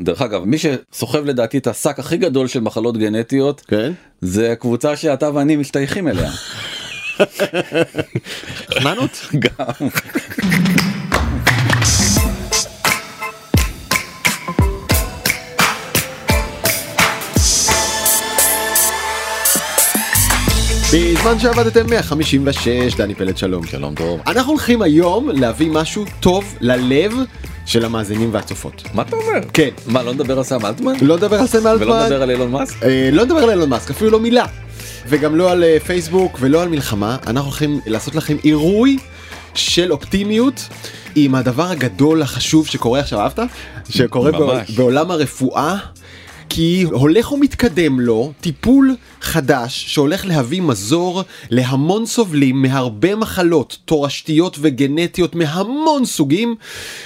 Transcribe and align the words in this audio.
דרך 0.00 0.22
אגב 0.22 0.44
מי 0.44 0.56
שסוחב 0.58 1.24
לדעתי 1.24 1.58
את 1.58 1.66
השק 1.66 1.98
הכי 1.98 2.16
גדול 2.16 2.46
של 2.46 2.60
מחלות 2.60 2.96
גנטיות 2.96 3.60
כן. 3.60 3.92
זה 4.20 4.52
הקבוצה 4.52 4.96
שאתה 4.96 5.34
ואני 5.34 5.56
משתייכים 5.56 6.08
אליה. 6.08 6.30
חננות? 8.74 9.26
גם. 9.44 9.88
בזמן 21.24 21.38
שעבדתם 21.38 21.90
156 21.90 22.68
דני 22.94 23.14
פלד 23.14 23.36
שלום. 23.36 23.66
שלום 23.66 23.94
דרור. 23.94 24.18
אנחנו 24.26 24.52
הולכים 24.52 24.82
היום 24.82 25.28
להביא 25.28 25.70
משהו 25.70 26.04
טוב 26.20 26.54
ללב 26.60 27.12
של 27.66 27.84
המאזינים 27.84 28.28
והצופות. 28.32 28.82
מה 28.94 29.02
אתה 29.02 29.16
אומר? 29.16 29.40
כן. 29.52 29.68
מה 29.86 30.02
לא 30.02 30.14
נדבר 30.14 30.38
על 30.38 30.44
סם 30.44 30.66
אלטמן? 30.66 30.92
לא 31.02 31.16
נדבר 31.16 31.36
על 31.40 31.46
סם 31.46 31.66
אלטמן. 31.66 31.82
ולא 31.86 32.02
נדבר 32.04 32.22
על 32.22 32.30
אילון 32.30 32.50
מאסק? 32.50 32.82
אה, 32.82 33.08
לא 33.12 33.24
נדבר 33.24 33.38
על 33.38 33.50
אילון 33.50 33.68
מאסק 33.68 33.90
אפילו 33.90 34.10
לא 34.10 34.20
מילה. 34.20 34.44
וגם 35.08 35.36
לא 35.36 35.50
על 35.50 35.64
אה, 35.64 35.76
פייסבוק 35.86 36.38
ולא 36.40 36.62
על 36.62 36.68
מלחמה 36.68 37.16
אנחנו 37.26 37.48
הולכים 37.50 37.80
לעשות 37.86 38.14
לכם 38.14 38.36
עירוי 38.42 38.98
של 39.54 39.92
אופטימיות 39.92 40.68
עם 41.14 41.34
הדבר 41.34 41.70
הגדול 41.70 42.22
החשוב 42.22 42.66
שקורה 42.66 43.00
עכשיו 43.00 43.20
אהבת? 43.20 43.38
שקורה 43.90 44.30
ממש. 44.30 44.40
בעול- 44.40 44.62
בעולם 44.76 45.10
הרפואה. 45.10 45.76
כי 46.48 46.82
הולך 46.90 47.32
ומתקדם 47.32 48.00
לו 48.00 48.32
טיפול 48.40 48.96
חדש 49.20 49.84
שהולך 49.86 50.26
להביא 50.26 50.62
מזור 50.62 51.22
להמון 51.50 52.06
סובלים 52.06 52.62
מהרבה 52.62 53.14
מחלות 53.14 53.78
תורשתיות 53.84 54.56
וגנטיות 54.60 55.34
מהמון 55.34 56.04
סוגים. 56.04 56.54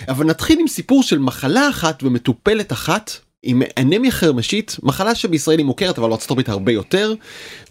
אבל 0.08 0.26
נתחיל 0.26 0.60
עם 0.60 0.68
סיפור 0.68 1.02
של 1.02 1.18
מחלה 1.18 1.68
אחת 1.70 2.02
ומטופלת 2.02 2.72
אחת. 2.72 3.10
עם 3.42 3.62
אנמיה 3.78 4.10
חרמשית, 4.10 4.76
מחלה 4.82 5.14
שבישראל 5.14 5.58
היא 5.58 5.66
מוכרת 5.66 5.98
אבל 5.98 6.08
בארצות 6.08 6.30
הברית 6.30 6.48
הרבה 6.48 6.72
יותר. 6.72 7.14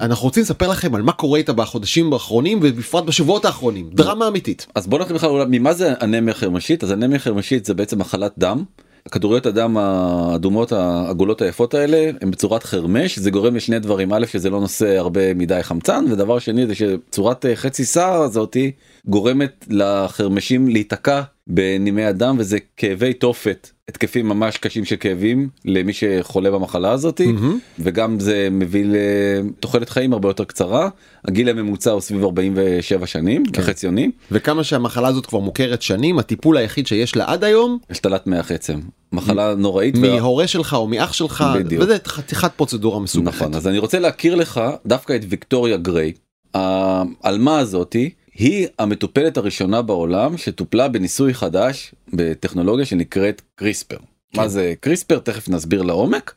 אנחנו 0.01 0.25
רוצים 0.25 0.43
לספר 0.43 0.67
לכם 0.67 0.95
על 0.95 1.01
מה 1.01 1.11
קורה 1.11 1.39
איתה 1.39 1.53
בחודשים 1.53 2.13
האחרונים 2.13 2.59
ובפרט 2.61 3.03
בשבועות 3.03 3.45
האחרונים. 3.45 3.89
דרמה 3.93 4.27
אמיתית. 4.27 4.67
אז 4.75 4.87
בוא 4.87 4.99
נתחיל 4.99 5.15
בכלל 5.15 5.45
ממה 5.49 5.73
זה 5.73 5.93
אנמיה 6.01 6.33
חרמשית 6.33 6.83
אז 6.83 6.91
אנמיה 6.91 7.19
חרמשית 7.19 7.65
זה 7.65 7.73
בעצם 7.73 7.99
מחלת 7.99 8.31
דם. 8.37 8.63
כדוריות 9.11 9.45
הדם 9.45 9.77
האדומות 9.77 10.71
העגולות 10.71 11.41
היפות 11.41 11.73
האלה 11.73 12.11
הם 12.21 12.31
בצורת 12.31 12.63
חרמש 12.63 13.19
זה 13.19 13.31
גורם 13.31 13.55
לשני 13.55 13.79
דברים. 13.79 14.13
א' 14.13 14.25
שזה 14.25 14.49
לא 14.49 14.59
נושא 14.59 14.97
הרבה 14.97 15.33
מדי 15.33 15.63
חמצן 15.63 16.05
ודבר 16.11 16.39
שני 16.39 16.67
זה 16.67 16.75
שצורת 16.75 17.45
אה, 17.45 17.55
חצי 17.55 17.85
שר 17.85 18.21
הזאתי 18.21 18.71
גורמת 19.07 19.65
לחרמשים 19.69 20.67
להיתקע 20.67 21.21
בנימי 21.47 22.05
הדם 22.05 22.35
וזה 22.39 22.57
כאבי 22.77 23.13
תופת 23.13 23.69
התקפים 23.89 24.29
ממש 24.29 24.57
קשים 24.57 24.85
של 24.85 24.95
כאבים 24.95 25.49
למי 25.65 25.93
שחולה 25.93 26.51
במחלה 26.51 26.91
הזאתי. 26.91 27.31
וגם 27.79 28.19
זה 28.19 28.47
מביא 28.51 28.85
לתוחלת 28.87 29.89
חיים 29.89 30.13
הרבה 30.13 30.29
יותר 30.29 30.43
קצרה 30.43 30.89
הגיל 31.25 31.49
הממוצע 31.49 31.91
הוא 31.91 32.01
סביב 32.01 32.23
47 32.23 33.07
שנים 33.07 33.43
החציוני 33.57 34.11
וכמה 34.31 34.63
שהמחלה 34.63 35.07
הזאת 35.07 35.25
כבר 35.25 35.39
מוכרת 35.39 35.81
שנים, 35.81 36.19
הטיפול 36.19 36.57
היחיד 36.57 36.87
שיש 36.87 37.15
לה 37.15 37.23
עד 37.27 37.43
היום, 37.43 37.77
השתלת 37.89 38.27
מח 38.27 38.51
עצם 38.51 38.79
מחלה 39.11 39.55
נוראית. 39.55 39.95
וה- 40.01 40.15
מהורה 40.19 40.47
שלך 40.47 40.73
או 40.73 40.87
מאח 40.87 41.13
שלך, 41.13 41.43
בדיוק. 41.55 41.83
וזה 41.83 41.97
חתיכת 42.07 42.51
פרוצדורה 42.55 42.99
מסובכת. 42.99 43.35
נכון 43.35 43.53
אז 43.55 43.67
אני 43.67 43.77
רוצה 43.77 43.99
להכיר 43.99 44.35
לך 44.35 44.61
דווקא 44.85 45.15
את 45.15 45.21
ויקטוריה 45.29 45.77
גריי. 45.77 46.11
העלמה 46.53 47.59
הזאתי 47.59 48.09
היא 48.37 48.67
המטופלת 48.79 49.37
הראשונה 49.37 49.81
בעולם 49.81 50.37
שטופלה 50.37 50.87
בניסוי 50.87 51.33
חדש 51.33 51.95
בטכנולוגיה 52.13 52.85
שנקראת 52.85 53.41
קריספר. 53.55 53.97
מה 54.35 54.47
זה 54.47 54.73
קריספר 54.79 55.19
תכף 55.19 55.49
נסביר 55.49 55.81
לעומק 55.81 56.33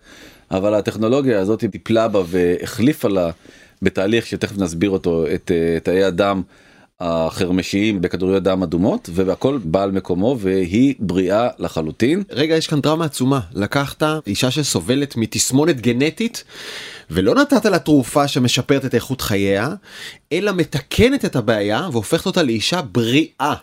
אבל 0.51 0.75
הטכנולוגיה 0.75 1.41
הזאת 1.41 1.65
טיפלה 1.65 2.09
בה 2.09 2.23
והחליפה 2.27 3.09
לה 3.09 3.31
בתהליך 3.83 4.27
שתכף 4.27 4.59
נסביר 4.59 4.91
אותו 4.91 5.27
את 5.35 5.51
אה, 5.55 5.81
תאי 5.81 6.05
הדם 6.05 6.43
החרמשיים 7.01 8.01
בכדוריות 8.01 8.43
דם 8.43 8.63
אדומות 8.63 9.11
והכל 9.13 9.59
בא 9.65 9.83
על 9.83 9.91
מקומו 9.91 10.37
והיא 10.41 10.95
בריאה 10.99 11.49
לחלוטין. 11.59 12.23
רגע, 12.31 12.57
יש 12.57 12.67
כאן 12.67 12.81
דרמה 12.81 13.05
עצומה. 13.05 13.41
לקחת 13.55 14.03
אישה 14.27 14.51
שסובלת 14.51 15.17
מתסמונת 15.17 15.81
גנטית, 15.81 16.45
ולא 17.11 17.35
נתת 17.35 17.65
לה 17.65 17.79
תרופה 17.79 18.29
שמשפרת 18.29 18.85
את 18.85 18.95
איכות 18.95 19.21
חייה, 19.21 19.69
אלא 20.33 20.53
מתקנת 20.53 21.25
את 21.25 21.37
הבעיה 21.37 21.89
והופכת 21.93 22.27
אותה 22.27 22.43
לאישה 22.43 22.83
בריאה. 22.83 23.55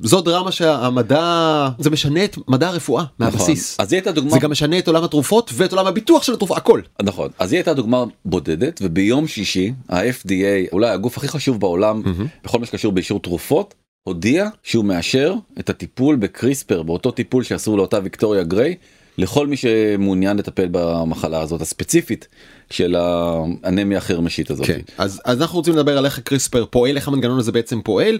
זו 0.00 0.20
דרמה 0.20 0.52
שהמדע, 0.52 1.68
זה 1.78 1.90
משנה 1.90 2.24
את 2.24 2.36
מדע 2.48 2.68
הרפואה 2.68 3.04
מהבסיס. 3.18 3.74
נכון. 3.74 3.84
אז 3.84 3.92
היא 3.92 3.98
הייתה 3.98 4.12
דוגמה 4.12 4.30
זה 4.30 4.38
גם 4.38 4.50
משנה 4.50 4.78
את 4.78 4.88
עולם 4.88 5.04
התרופות 5.04 5.50
ואת 5.54 5.72
עולם 5.72 5.86
הביטוח 5.86 6.22
של 6.22 6.32
התרופה, 6.32 6.56
הכל. 6.56 6.80
נכון 7.02 7.30
אז 7.38 7.52
היא 7.52 7.58
הייתה 7.58 7.74
דוגמה 7.74 8.04
בודדת 8.24 8.80
וביום 8.82 9.26
שישי 9.26 9.72
ה-FDA 9.88 10.72
אולי 10.72 10.90
הגוף 10.90 11.16
הכי 11.16 11.28
חשוב 11.28 11.60
בעולם 11.60 12.02
בכל 12.44 12.58
מה 12.58 12.66
שקשור 12.66 12.92
באישור 12.92 13.20
תרופות 13.20 13.74
הודיע 14.04 14.48
שהוא 14.62 14.84
מאשר 14.84 15.34
את 15.60 15.70
הטיפול 15.70 16.16
בקריספר 16.16 16.82
באותו 16.82 17.10
טיפול 17.10 17.42
שעשו 17.42 17.76
לאותה 17.76 17.98
ויקטוריה 18.02 18.42
גריי 18.42 18.74
לכל 19.18 19.46
מי 19.46 19.56
שמעוניין 19.56 20.36
לטפל 20.36 20.68
במחלה 20.70 21.40
הזאת 21.40 21.60
הספציפית 21.60 22.28
של 22.70 22.96
האנמיה 22.98 23.98
החרמשית 23.98 24.50
הזאת. 24.50 24.66
כן. 24.66 24.80
אז, 24.98 25.20
אז 25.24 25.42
אנחנו 25.42 25.58
רוצים 25.58 25.74
לדבר 25.74 25.98
על 25.98 26.04
איך 26.04 26.18
הקריספר 26.18 26.64
פועל, 26.70 26.96
איך 26.96 27.08
המנגנון 27.08 27.38
הזה 27.38 27.52
בעצם 27.52 27.80
פועל, 27.80 28.18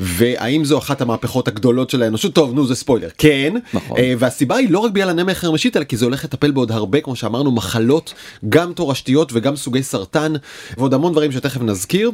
והאם 0.00 0.64
זו 0.64 0.78
אחת 0.78 1.00
המהפכות 1.00 1.48
הגדולות 1.48 1.90
של 1.90 2.02
האנושות, 2.02 2.34
טוב 2.34 2.54
נו 2.54 2.66
זה 2.66 2.74
ספוילר, 2.74 3.08
כן, 3.18 3.54
נכון. 3.74 3.98
אה, 3.98 4.14
והסיבה 4.18 4.56
היא 4.56 4.70
לא 4.70 4.78
רק 4.78 4.92
בגלל 4.92 5.08
אנמיה 5.08 5.34
חרמשית, 5.34 5.76
אלא 5.76 5.84
כי 5.84 5.96
זה 5.96 6.04
הולך 6.04 6.24
לטפל 6.24 6.50
בעוד 6.50 6.72
הרבה, 6.72 7.00
כמו 7.00 7.16
שאמרנו, 7.16 7.50
מחלות, 7.50 8.14
גם 8.48 8.72
תורשתיות 8.72 9.30
וגם 9.34 9.56
סוגי 9.56 9.82
סרטן, 9.82 10.32
ועוד 10.78 10.94
המון 10.94 11.12
דברים 11.12 11.32
שתכף 11.32 11.60
נזכיר. 11.60 12.10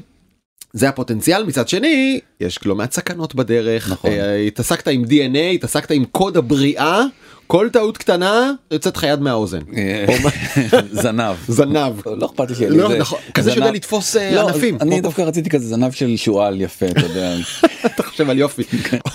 זה 0.73 0.89
הפוטנציאל 0.89 1.45
מצד 1.45 1.69
שני 1.69 2.21
יש 2.41 2.59
לא 2.67 2.75
מעט 2.75 2.93
סכנות 2.93 3.35
בדרך 3.35 3.93
נכון. 3.93 4.11
אה, 4.11 4.37
התעסקת 4.37 4.89
עם 4.89 5.05
dna 5.05 5.55
התעסקת 5.55 5.91
עם 5.91 6.05
קוד 6.05 6.37
הבריאה 6.37 7.03
כל 7.47 7.69
טעות 7.73 7.99
קטנה 7.99 8.53
יוצאת 8.71 8.97
לך 8.97 9.03
יד 9.03 9.21
מהאוזן 9.21 9.61
אה, 9.77 10.07
זנב. 11.03 11.37
זנב 11.49 11.93
לא 12.07 12.27
אכפת 12.27 12.49
לי 12.51 12.55
שיהיה 12.57 12.71
לי 12.71 12.77
לא. 12.79 12.99
נכון, 12.99 13.19
כזה 13.35 13.53
שיודע 13.53 13.71
לתפוס, 13.71 14.17
אה, 14.17 14.35
לא, 14.35 14.49
ענפים. 14.49 14.79
אני 14.81 14.91
כמו- 14.91 15.01
דווקא 15.01 15.23
רציתי 15.23 15.51
כזה 15.51 15.69
זנב 15.69 15.93
של 15.93 16.17
שועל 16.17 16.61
יפה 16.61 16.87
אתה 16.87 17.01
יודע. 17.01 17.35
אתה 17.87 18.03
חושב 18.03 18.31
על 18.31 18.39
יופי. 18.39 18.63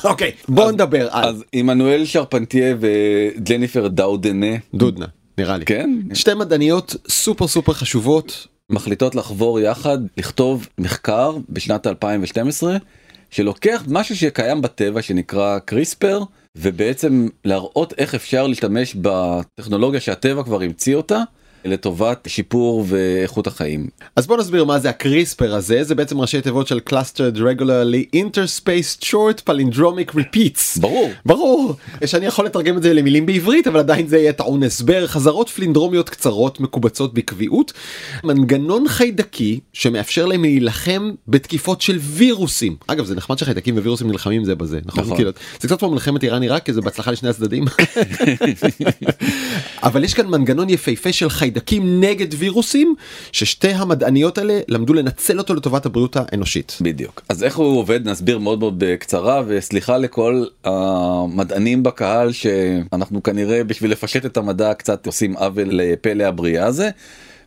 אוקיי 0.03 0.31
בוא 0.47 0.72
נדבר 0.72 1.08
על 1.12 1.25
אז 1.30 1.44
עמנואל 1.53 2.06
שרפנטיה 2.06 2.75
וג'ניפר 2.80 3.88
דאודנה 3.88 4.47
דודנה 4.74 5.06
נראה 5.38 5.58
לי. 5.58 5.66
כן 5.66 5.90
שתי 6.14 6.34
מדעניות 6.34 6.96
סופר 7.09 7.47
סופר 7.47 7.74
חשובות. 7.74 8.47
מחליטות 8.70 9.16
לחבור 9.16 9.59
יחד 9.59 9.97
לכתוב 10.18 10.68
מחקר 10.78 11.38
בשנת 11.50 11.88
2012 11.88 12.78
שלוקח 13.31 13.84
משהו 13.88 14.16
שקיים 14.16 14.62
בטבע 14.62 15.02
שנקרא 15.02 15.59
קריספר 15.59 16.22
ובעצם 16.57 17.28
להראות 17.45 17.94
איך 17.97 18.16
אפשר 18.16 18.47
להשתמש 18.47 18.95
בטכנולוגיה 18.95 20.00
שהטבע 20.00 20.44
כבר 20.44 20.62
המציא 20.62 20.95
אותה 20.95 21.19
לטובת 21.66 22.27
שיפור 22.27 22.85
ואיכות 22.88 23.47
החיים. 23.47 23.88
אז 24.16 24.27
בוא 24.27 24.38
נסביר 24.38 24.66
מה 24.66 24.79
זה 24.79 24.89
הקריספר 24.89 25.55
הזה 25.55 25.83
זה 25.83 25.95
בעצם 25.95 26.19
ראשי 26.19 26.41
תיבות 26.41 26.67
של 26.67 26.79
clustered 26.89 27.38
regularly 27.38 28.16
interspaced 28.16 29.03
short 29.03 29.49
palindromic 29.49 30.16
repeats. 30.16 30.79
ברור. 30.81 31.09
ברור 31.25 31.75
שאני 32.05 32.25
יכול 32.25 32.45
לתרגם 32.45 32.77
את 32.77 32.83
זה 32.83 32.94
למילים 32.94 33.25
בעברית 33.25 33.67
אבל 33.67 33.79
עדיין 33.79 34.07
זה 34.07 34.17
יהיה 34.17 34.33
טעון 34.33 34.63
הסבר 34.63 35.07
חזרות 35.07 35.49
פלינדרומיות 35.49 36.09
קצרות 36.09 36.59
מקובצות 36.59 37.13
בקביעות 37.13 37.73
מנגנון 38.23 38.88
חיידקי 38.88 39.59
שמאפשר 39.73 40.25
להם 40.25 40.43
להילחם 40.43 41.11
בתקיפות 41.28 41.81
של 41.81 41.97
וירוסים 42.01 42.75
אגב 42.88 43.05
זה 43.05 43.16
נחמד 43.16 43.38
שחיידקים 43.38 43.78
ווירוסים 43.78 44.11
נלחמים 44.11 44.45
זה 44.45 44.55
בזה 44.55 44.79
נכון, 44.85 45.03
נכון. 45.03 45.16
כאילו, 45.16 45.31
זה 45.59 45.67
קצת 45.67 45.79
כמו 45.79 45.91
מלחמת 45.91 46.23
איראן 46.23 46.41
עיראק 46.41 46.66
כי 46.66 46.73
זה 46.73 46.81
בהצלחה 46.81 47.11
לשני 47.11 47.29
הצדדים 47.29 47.66
אבל 49.83 50.03
יש 50.03 50.13
כאן 50.13 50.28
מנגנון 50.28 50.69
יפהפה 50.69 51.14
של 51.14 51.29
חיידקים 51.29 51.51
נגד 51.82 52.28
וירוסים 52.38 52.96
ששתי 53.32 53.68
המדעניות 53.68 54.38
האלה 54.38 54.59
למדו 54.68 54.94
לנצל 54.94 55.38
אותו 55.38 55.53
לטובת 55.56 55.86
הבריאות 55.86 56.16
האנושית. 56.20 56.78
בדיוק. 56.82 57.22
אז 57.30 57.44
איך 57.44 57.58
הוא 57.58 57.80
עובד 57.80 58.08
נסביר 58.08 58.40
מאוד 58.40 58.59
מאוד 58.59 58.76
בקצרה 58.78 59.42
וסליחה 59.48 59.98
לכל 59.98 60.46
המדענים 60.64 61.84
בקהל 61.84 62.32
שאנחנו 62.32 63.24
כנראה 63.24 63.64
בשביל 63.64 63.92
לפשט 63.92 64.26
את 64.26 64.38
המדע 64.38 64.74
קצת 64.74 65.06
עושים 65.06 65.38
עוול 65.38 65.68
לפלא 65.72 66.24
הבריאה 66.24 66.66
הזה. 66.66 66.90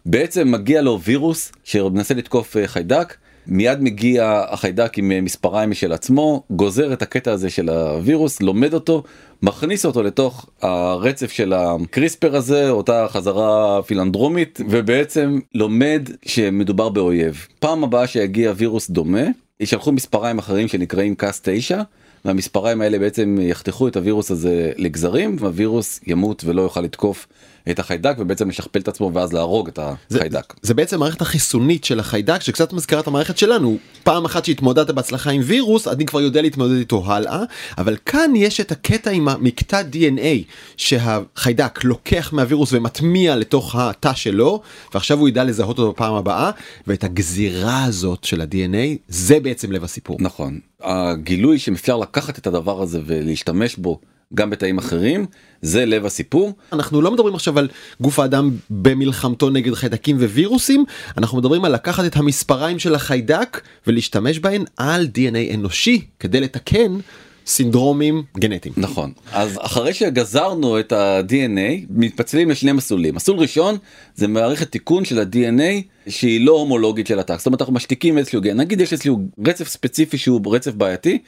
בעצם 0.06 0.52
מגיע 0.52 0.82
לו 0.82 1.00
וירוס 1.00 1.52
שמנסה 1.64 2.14
לתקוף 2.14 2.56
אה, 2.56 2.66
חיידק. 2.66 3.14
מיד 3.46 3.82
מגיע 3.82 4.44
החיידק 4.48 4.98
עם 4.98 5.12
אה, 5.12 5.20
מספריים 5.20 5.70
משל 5.70 5.92
עצמו, 5.92 6.42
גוזר 6.50 6.92
את 6.92 7.02
הקטע 7.02 7.32
הזה 7.32 7.50
של 7.50 7.68
הווירוס, 7.68 8.42
לומד 8.42 8.74
אותו, 8.74 9.02
מכניס 9.44 9.86
אותו 9.86 10.02
לתוך 10.02 10.46
הרצף 10.62 11.32
של 11.32 11.52
הקריספר 11.52 12.36
הזה, 12.36 12.70
אותה 12.70 13.06
חזרה 13.08 13.82
פילנדרומית, 13.82 14.60
ובעצם 14.68 15.38
לומד 15.54 16.08
שמדובר 16.26 16.88
באויב. 16.88 17.46
פעם 17.58 17.84
הבאה 17.84 18.06
שיגיע 18.06 18.52
וירוס 18.56 18.90
דומה, 18.90 19.24
ישלחו 19.60 19.92
מספריים 19.92 20.38
אחרים 20.38 20.68
שנקראים 20.68 21.14
קאס 21.14 21.40
9, 21.44 21.82
והמספריים 22.24 22.80
האלה 22.80 22.98
בעצם 22.98 23.38
יחתכו 23.40 23.88
את 23.88 23.96
הווירוס 23.96 24.30
הזה 24.30 24.72
לגזרים 24.76 25.36
והווירוס 25.38 26.00
ימות 26.06 26.44
ולא 26.44 26.62
יוכל 26.62 26.80
לתקוף 26.80 27.26
את 27.70 27.78
החיידק 27.78 28.14
ובעצם 28.18 28.48
לשכפל 28.48 28.78
את 28.78 28.88
עצמו 28.88 29.10
ואז 29.14 29.32
להרוג 29.32 29.68
את 29.68 29.78
זה, 30.08 30.18
החיידק. 30.18 30.54
זה 30.62 30.74
בעצם 30.74 30.96
המערכת 30.96 31.20
החיסונית 31.20 31.84
של 31.84 32.00
החיידק 32.00 32.42
שקצת 32.42 32.72
מזכירה 32.72 33.00
את 33.00 33.06
המערכת 33.06 33.38
שלנו 33.38 33.78
פעם 34.02 34.24
אחת 34.24 34.44
שהתמודדת 34.44 34.90
בהצלחה 34.90 35.30
עם 35.30 35.40
וירוס 35.44 35.88
אני 35.88 36.06
כבר 36.06 36.20
יודע 36.20 36.42
להתמודד 36.42 36.78
איתו 36.78 37.02
הלאה 37.06 37.42
אבל 37.78 37.96
כאן 38.06 38.36
יש 38.36 38.60
את 38.60 38.72
הקטע 38.72 39.10
עם 39.10 39.28
המקטע 39.28 39.82
dna 39.92 40.52
שהחיידק 40.76 41.84
לוקח 41.84 42.32
מהווירוס 42.32 42.72
ומטמיע 42.72 43.36
לתוך 43.36 43.74
התא 43.74 44.14
שלו 44.14 44.62
ועכשיו 44.94 45.18
הוא 45.18 45.28
ידע 45.28 45.44
לזהות 45.44 45.78
אותו 45.78 45.92
בפעם 45.92 46.14
הבאה 46.14 46.50
ואת 46.86 47.04
הגזירה 47.04 47.84
הזאת 47.84 48.24
של 48.24 48.40
ה-dna 48.40 48.98
זה 49.08 49.40
בעצם 49.40 49.72
לב 49.72 49.84
הסיפור. 49.84 50.16
נכון 50.20 50.58
הגילוי 50.80 51.58
שאפשר 51.58 51.96
לקחת 51.96 52.38
את 52.38 52.46
הדבר 52.46 52.82
הזה 52.82 53.00
ולהשתמש 53.06 53.76
בו 53.76 54.00
גם 54.34 54.50
בתאים 54.50 54.78
אחרים. 54.78 55.26
זה 55.62 55.86
לב 55.86 56.06
הסיפור. 56.06 56.52
אנחנו 56.72 57.02
לא 57.02 57.10
מדברים 57.10 57.34
עכשיו 57.34 57.58
על 57.58 57.68
גוף 58.00 58.18
האדם 58.18 58.50
במלחמתו 58.70 59.50
נגד 59.50 59.74
חיידקים 59.74 60.16
ווירוסים 60.16 60.84
אנחנו 61.16 61.38
מדברים 61.38 61.64
על 61.64 61.72
לקחת 61.74 62.04
את 62.04 62.16
המספריים 62.16 62.78
של 62.78 62.94
החיידק 62.94 63.60
ולהשתמש 63.86 64.38
בהן 64.38 64.64
על 64.76 65.08
dna 65.14 65.54
אנושי 65.54 66.00
כדי 66.20 66.40
לתקן 66.40 66.98
סינדרומים 67.46 68.22
גנטיים. 68.38 68.74
נכון. 68.76 69.12
אז 69.32 69.58
אחרי 69.62 69.94
שגזרנו 69.94 70.80
את 70.80 70.92
ה-DNA 70.92 71.86
מתפצלים 71.90 72.50
לשני 72.50 72.72
מסלולים. 72.72 73.14
מסלול 73.14 73.38
ראשון 73.38 73.76
זה 74.14 74.28
מערכת 74.28 74.72
תיקון 74.72 75.04
של 75.04 75.18
ה-DNA 75.18 75.82
שהיא 76.08 76.46
לא 76.46 76.52
הומולוגית 76.52 77.06
של 77.06 77.18
התא 77.18 77.36
זאת 77.36 77.46
אומרת 77.46 77.60
אנחנו 77.60 77.74
משתיקים 77.74 78.18
איזשהו 78.18 78.40
גן 78.40 78.56
נגיד 78.56 78.80
יש 78.80 78.92
איזשהו 78.92 79.20
רצף 79.46 79.68
ספציפי 79.68 80.18
שהוא 80.18 80.40
רצף 80.54 80.72
בעייתי. 80.72 81.18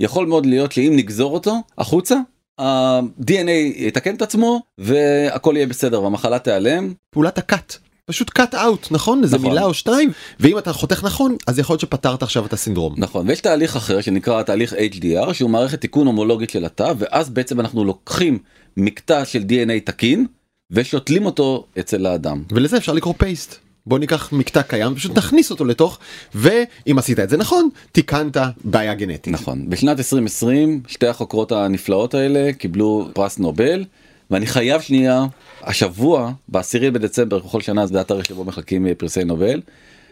יכול 0.00 0.26
מאוד 0.26 0.46
להיות 0.46 0.72
שאם 0.72 0.92
נגזור 0.96 1.34
אותו 1.34 1.62
החוצה 1.78 2.16
ה-DNA 2.58 3.50
יתקן 3.76 4.14
את 4.14 4.22
עצמו 4.22 4.62
והכל 4.78 5.52
יהיה 5.56 5.66
בסדר 5.66 6.02
והמחלה 6.02 6.38
תיעלם. 6.38 6.92
פעולת 7.10 7.38
הקאט. 7.38 7.76
פשוט 8.06 8.38
cut 8.38 8.54
out 8.54 8.88
נכון 8.90 9.22
איזה 9.22 9.36
נכון. 9.36 9.48
מילה 9.48 9.64
או 9.64 9.74
שתיים 9.74 10.10
ואם 10.40 10.58
אתה 10.58 10.72
חותך 10.72 11.04
נכון 11.04 11.36
אז 11.46 11.58
יכול 11.58 11.74
להיות 11.74 11.80
שפתרת 11.80 12.22
עכשיו 12.22 12.46
את 12.46 12.52
הסינדרום. 12.52 12.94
נכון 12.96 13.28
ויש 13.28 13.40
תהליך 13.40 13.76
אחר 13.76 14.00
שנקרא 14.00 14.42
תהליך 14.42 14.72
HDR 14.72 15.32
שהוא 15.32 15.50
מערכת 15.50 15.80
תיקון 15.80 16.06
הומולוגית 16.06 16.50
של 16.50 16.64
התא 16.64 16.92
ואז 16.98 17.30
בעצם 17.30 17.60
אנחנו 17.60 17.84
לוקחים 17.84 18.38
מקטע 18.76 19.24
של 19.24 19.42
DNA 19.42 19.80
תקין 19.84 20.26
ושותלים 20.70 21.26
אותו 21.26 21.66
אצל 21.78 22.06
האדם. 22.06 22.42
ולזה 22.52 22.76
אפשר 22.76 22.92
לקרוא 22.92 23.14
פייסט. 23.18 23.65
בוא 23.86 23.98
ניקח 23.98 24.32
מקטע 24.32 24.62
קיים 24.62 24.94
פשוט 24.94 25.18
נכניס 25.18 25.50
אותו 25.50 25.64
לתוך 25.64 25.98
ואם 26.34 26.98
עשית 26.98 27.18
את 27.18 27.30
זה 27.30 27.36
נכון 27.36 27.68
תיקנת 27.92 28.36
בעיה 28.64 28.94
גנטית. 28.94 29.32
נכון 29.34 29.70
בשנת 29.70 29.98
2020 29.98 30.80
שתי 30.86 31.06
החוקרות 31.06 31.52
הנפלאות 31.52 32.14
האלה 32.14 32.52
קיבלו 32.52 33.08
פרס 33.12 33.38
נובל 33.38 33.84
ואני 34.30 34.46
חייב 34.46 34.80
שנייה 34.80 35.26
השבוע 35.62 36.32
בעשירי 36.48 36.90
בדצמבר 36.90 37.38
בכל 37.38 37.60
שנה 37.60 37.86
זה 37.86 38.00
התאריך 38.00 38.26
שבו 38.26 38.44
מחלקים 38.44 38.86
פרסי 38.98 39.24
נובל 39.24 39.60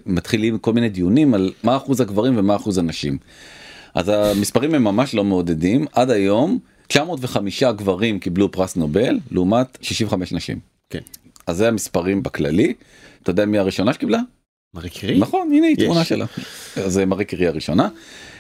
מתחילים 0.07 0.59
כל 0.59 0.73
מיני 0.73 0.89
דיונים 0.89 1.35
על 1.35 1.53
מה 1.63 1.77
אחוז 1.77 2.01
הגברים 2.01 2.39
ומה 2.39 2.57
אחוז 2.57 2.79
הנשים. 2.79 3.19
אז 3.95 4.09
המספרים 4.09 4.75
הם 4.75 4.85
ממש 4.85 5.15
לא 5.15 5.25
מעודדים 5.25 5.87
עד 5.93 6.11
היום 6.11 6.59
905 6.87 7.63
גברים 7.63 8.21
קיבלו 8.21 8.53
פרס 8.53 8.77
נובל 8.77 9.19
לעומת 9.31 9.79
65 9.81 10.33
נשים. 10.33 10.59
כן. 10.91 11.01
אז 11.47 11.57
זה 11.57 11.69
המספרים 11.69 12.23
בכללי. 12.23 12.75
אתה 13.25 13.31
יודע 13.31 13.45
מי 13.47 13.59
הראשונה 13.59 13.93
שקיבלה? 13.93 14.21
מארי 14.75 14.91
קרי? 14.91 15.19
נכון 15.19 15.49
הנה 15.53 15.67
היא. 15.67 15.77
תמונה 15.77 16.05
שלה. 16.05 16.25
אז 16.77 16.93
זה 16.93 17.07
מארי 17.07 17.25
קרי 17.25 17.47
הראשונה. 17.47 17.89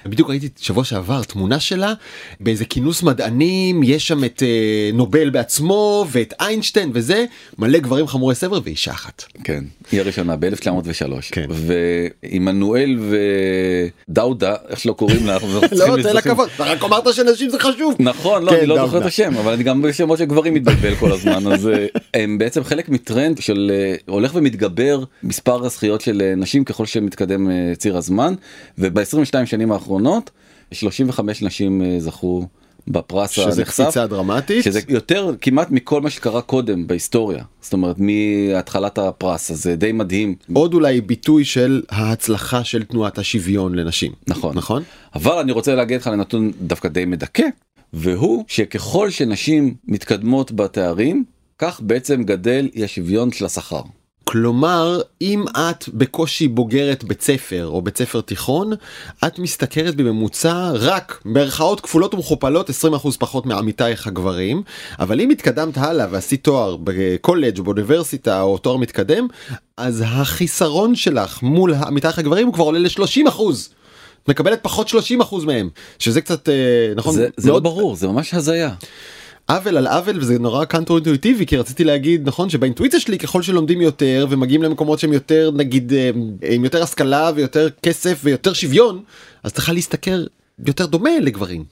בדיוק 0.06 0.30
ראיתי 0.30 0.48
שבוע 0.60 0.84
שעבר 0.84 1.22
תמונה 1.22 1.60
שלה 1.60 1.92
באיזה 2.40 2.64
כינוס 2.64 3.02
מדענים 3.02 3.82
יש 3.82 4.08
שם 4.08 4.24
את 4.24 4.42
אה, 4.42 4.90
נובל 4.92 5.30
בעצמו 5.30 6.06
ואת 6.10 6.34
איינשטיין 6.40 6.90
וזה 6.94 7.24
מלא 7.58 7.78
גברים 7.78 8.06
חמורי 8.06 8.34
סבר 8.34 8.60
ואישה 8.64 8.90
אחת. 8.90 9.24
כן 9.44 9.64
היא 9.92 10.00
הראשונה 10.00 10.36
ב-1903 10.36 11.32
כן. 11.32 11.46
ועמנואל 11.50 12.98
ודאודה 14.08 14.54
איך 14.68 14.80
שלא 14.80 14.92
קוראים 14.92 15.26
לה. 15.26 15.38
לא 15.72 15.96
תן 16.02 16.14
לה 16.14 16.22
כבוד 16.22 16.48
רק 16.58 16.84
אמרת 16.84 17.14
שנשים 17.14 17.50
זה 17.50 17.58
חשוב. 17.58 17.94
נכון 17.98 18.44
לא 18.44 18.50
כן, 18.50 18.56
אני 18.56 18.66
לא. 18.66 18.86
זוכר 18.86 18.98
את 18.98 19.04
השם 19.04 19.36
אבל 19.36 19.52
אני 19.52 19.62
גם 19.62 19.82
בשמות 19.82 20.18
של 20.18 20.24
גברים 20.24 20.54
מתבלבל 20.54 20.94
כל 20.94 21.12
הזמן 21.12 21.52
אז 21.52 21.68
אה, 21.68 21.86
הם 22.14 22.38
בעצם 22.38 22.64
חלק 22.64 22.88
מטרנד 22.88 23.38
של 23.40 23.70
אה, 23.74 23.94
הולך 24.06 24.34
ומתגבר 24.34 25.04
מספר 25.22 25.64
הזכיות 25.66 26.00
של 26.00 26.22
אה, 26.24 26.34
נשים 26.34 26.64
ככל 26.64 26.86
שמתקדם 26.86 27.48
ציר 27.76 27.96
הזמן 27.96 28.34
וב-22 28.78 29.46
שנים 29.46 29.72
האחרונות 29.72 29.93
35 30.72 31.42
נשים 31.42 31.82
אה, 31.82 32.00
זכו 32.00 32.46
בפרס 32.88 33.30
שזה 33.30 33.60
הנחשף. 33.62 33.82
קפיצה 33.82 34.06
דרמטית. 34.06 34.64
שזה 34.64 34.80
יותר 34.88 35.34
כמעט 35.40 35.70
מכל 35.70 36.00
מה 36.00 36.10
שקרה 36.10 36.42
קודם 36.42 36.86
בהיסטוריה 36.86 37.44
זאת 37.60 37.72
אומרת 37.72 37.96
מהתחלת 37.98 38.98
הפרס 38.98 39.50
אז 39.50 39.62
זה 39.62 39.76
די 39.76 39.92
מדהים 39.92 40.34
עוד 40.52 40.74
אולי 40.74 41.00
ביטוי 41.00 41.44
של 41.44 41.82
ההצלחה 41.88 42.64
של 42.64 42.84
תנועת 42.84 43.18
השוויון 43.18 43.74
לנשים. 43.74 44.12
נכון 44.28 44.56
נכון? 44.56 44.82
אבל 45.14 45.38
אני 45.38 45.52
רוצה 45.52 45.74
להגיד 45.74 46.00
לך 46.00 46.06
לנתון 46.06 46.52
דווקא 46.60 46.88
די 46.88 47.04
מדכא 47.04 47.46
והוא 47.92 48.44
שככל 48.48 49.10
שנשים 49.10 49.74
מתקדמות 49.88 50.52
בתארים 50.52 51.24
כך 51.58 51.80
בעצם 51.80 52.22
גדל 52.22 52.68
אי 52.74 52.84
השוויון 52.84 53.32
של 53.32 53.44
השכר. 53.44 53.82
כלומר 54.24 55.00
אם 55.20 55.44
את 55.56 55.88
בקושי 55.88 56.48
בוגרת 56.48 57.04
בית 57.04 57.22
ספר 57.22 57.66
או 57.66 57.82
בית 57.82 57.98
ספר 57.98 58.20
תיכון 58.20 58.72
את 59.26 59.38
משתכרת 59.38 59.94
בממוצע 59.94 60.70
רק 60.74 61.20
במרכאות 61.24 61.80
כפולות 61.80 62.14
ומכופלות 62.14 62.70
20% 62.70 62.72
פחות 63.18 63.46
מעמיתייך 63.46 64.06
הגברים 64.06 64.62
אבל 64.98 65.20
אם 65.20 65.30
התקדמת 65.30 65.78
הלאה 65.78 66.06
ועשית 66.10 66.44
תואר 66.44 66.76
בקולג' 66.84 67.58
או 67.58 67.64
באוניברסיטה 67.64 68.42
או 68.42 68.58
תואר 68.58 68.76
מתקדם 68.76 69.26
אז 69.76 70.04
החיסרון 70.06 70.94
שלך 70.94 71.42
מול 71.42 71.74
עמיתייך 71.74 72.18
הגברים 72.18 72.46
הוא 72.46 72.54
כבר 72.54 72.64
עולה 72.64 72.78
ל-30%. 72.78 73.40
מקבלת 74.28 74.62
פחות 74.62 74.88
30% 74.88 74.92
מהם 75.46 75.68
שזה 75.98 76.20
קצת 76.20 76.48
אה, 76.48 76.54
נכון 76.96 77.14
זה, 77.14 77.28
זה 77.36 77.48
לא 77.48 77.54
מאוד 77.54 77.62
ברור 77.62 77.96
זה 77.96 78.08
ממש 78.08 78.34
הזיה. 78.34 78.74
עוול 79.46 79.76
על 79.76 79.86
עוול 79.86 80.18
וזה 80.18 80.38
נורא 80.38 80.64
קאנטרו 80.64 80.96
אינטואיטיבי 80.96 81.46
כי 81.46 81.56
רציתי 81.56 81.84
להגיד 81.84 82.28
נכון 82.28 82.50
שבאינטואיציה 82.50 83.00
שלי 83.00 83.18
ככל 83.18 83.42
שלומדים 83.42 83.80
יותר 83.80 84.26
ומגיעים 84.30 84.62
למקומות 84.62 84.98
שהם 84.98 85.12
יותר 85.12 85.50
נגיד 85.54 85.92
אה, 85.92 86.10
עם 86.50 86.64
יותר 86.64 86.82
השכלה 86.82 87.30
ויותר 87.34 87.68
כסף 87.82 88.20
ויותר 88.24 88.52
שוויון 88.52 89.02
אז 89.42 89.52
צריכה 89.52 89.72
להשתכר 89.72 90.24
יותר 90.66 90.86
דומה 90.86 91.10
לגברים. 91.20 91.64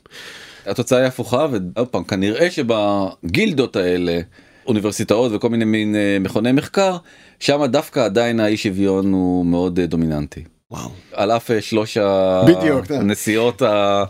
התוצאה 0.66 0.98
היא 0.98 1.06
הפוכה 1.06 1.46
ועוד 1.50 1.88
פעם 1.88 2.04
כנראה 2.04 2.48
שבגילדות 2.50 3.76
האלה 3.76 4.20
אוניברסיטאות 4.66 5.32
וכל 5.34 5.48
מיני 5.48 5.64
מין 5.64 5.96
אה, 5.96 6.16
מכוני 6.20 6.52
מחקר 6.52 6.96
שם 7.40 7.64
דווקא 7.64 8.00
עדיין 8.00 8.40
האי 8.40 8.56
שוויון 8.56 9.12
הוא 9.12 9.47
מאוד 9.47 9.78
אה, 9.78 9.87
דומיננטי. 9.87 10.44
וואו. 10.70 10.90
על 11.12 11.30
אף 11.30 11.50
שלוש 11.61 11.99
בדיוק. 12.47 12.90
הנסיעות 12.90 13.62
ה... 13.62 14.04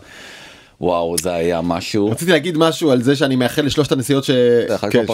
וואו 0.83 1.15
זה 1.21 1.33
היה 1.33 1.61
משהו 1.61 2.09
רציתי 2.09 2.31
להגיד 2.31 2.57
משהו 2.57 2.91
על 2.91 3.01
זה 3.01 3.15
שאני 3.15 3.35
מאחל 3.35 3.61
לשלושת 3.61 3.91
הנסיעות 3.91 4.23
ש... 4.23 4.31
כן, 4.91 5.05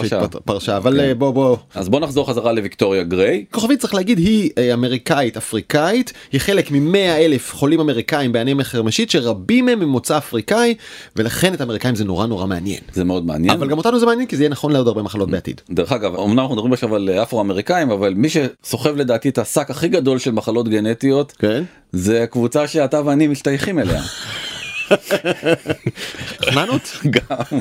פרשה. 0.44 0.76
אבל 0.76 0.92
כן. 0.92 1.00
אה, 1.00 1.14
בוא 1.14 1.30
בוא 1.30 1.56
אז 1.74 1.88
בוא 1.88 2.00
נחזור 2.00 2.28
חזרה 2.28 2.52
לוויקטוריה 2.52 3.02
גריי 3.02 3.44
כוכבית 3.50 3.80
צריך 3.80 3.94
להגיד 3.94 4.18
היא 4.18 4.50
אה, 4.58 4.74
אמריקאית 4.74 5.36
אפריקאית 5.36 6.12
היא 6.32 6.40
חלק 6.40 6.70
מ-100 6.70 6.96
אלף 6.96 7.54
חולים 7.54 7.80
אמריקאים 7.80 8.32
באנמיה 8.32 8.64
חרמשית 8.64 9.10
שרבים 9.10 9.66
מהם 9.66 9.80
ממוצא 9.80 10.18
אפריקאי 10.18 10.74
ולכן 11.16 11.54
את 11.54 11.60
האמריקאים 11.60 11.94
זה 11.94 12.04
נורא 12.04 12.26
נורא 12.26 12.46
מעניין. 12.46 12.80
זה 12.92 13.04
מאוד 13.04 13.26
מעניין 13.26 13.52
אבל 13.52 13.68
גם 13.68 13.78
אותנו 13.78 13.98
זה 14.00 14.06
מעניין 14.06 14.28
כי 14.28 14.36
זה 14.36 14.42
יהיה 14.42 14.50
נכון 14.50 14.72
לעוד 14.72 14.86
הרבה 14.86 15.02
מחלות 15.02 15.30
בעתיד. 15.30 15.60
דרך 15.70 15.92
אגב 15.92 16.14
אמנם 16.14 16.38
אנחנו 16.38 16.54
מדברים 16.54 16.72
עכשיו 16.72 16.94
על 16.94 17.10
אפרו 17.10 17.40
אמריקאים 17.40 17.90
אבל 17.90 18.14
מי 18.14 18.28
שסוחב 18.28 18.96
לדעתי 18.96 19.28
את 19.28 19.38
השק 19.38 19.70
הכי 19.70 19.88
גדול 19.88 20.18
של 20.18 20.30
מחלות 20.30 20.68
גנטיות 20.68 21.32
כן? 21.32 21.62
זה 21.92 22.22
הקבוצה 22.22 22.66
שאתה 22.66 23.00
ואני 23.04 23.26
משתייכים 23.26 23.78
אליה. 23.78 24.02
חננות? 26.44 26.98
גם. 27.10 27.58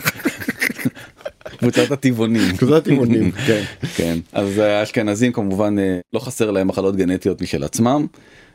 קבוצת 1.58 1.92
הטבעונים. 1.92 2.58
קבוצת 2.58 2.76
הטבעונים, 2.76 3.32
כן. 3.32 3.64
כן 3.96 4.18
אז 4.34 4.58
האשכנזים 4.58 5.32
כמובן 5.32 5.80
אה, 5.80 6.00
לא 6.14 6.20
חסר 6.20 6.52
להם 6.52 6.68
מחלות 6.68 6.96
גנטיות 6.96 7.42
משל 7.42 7.64
עצמם. 7.64 8.08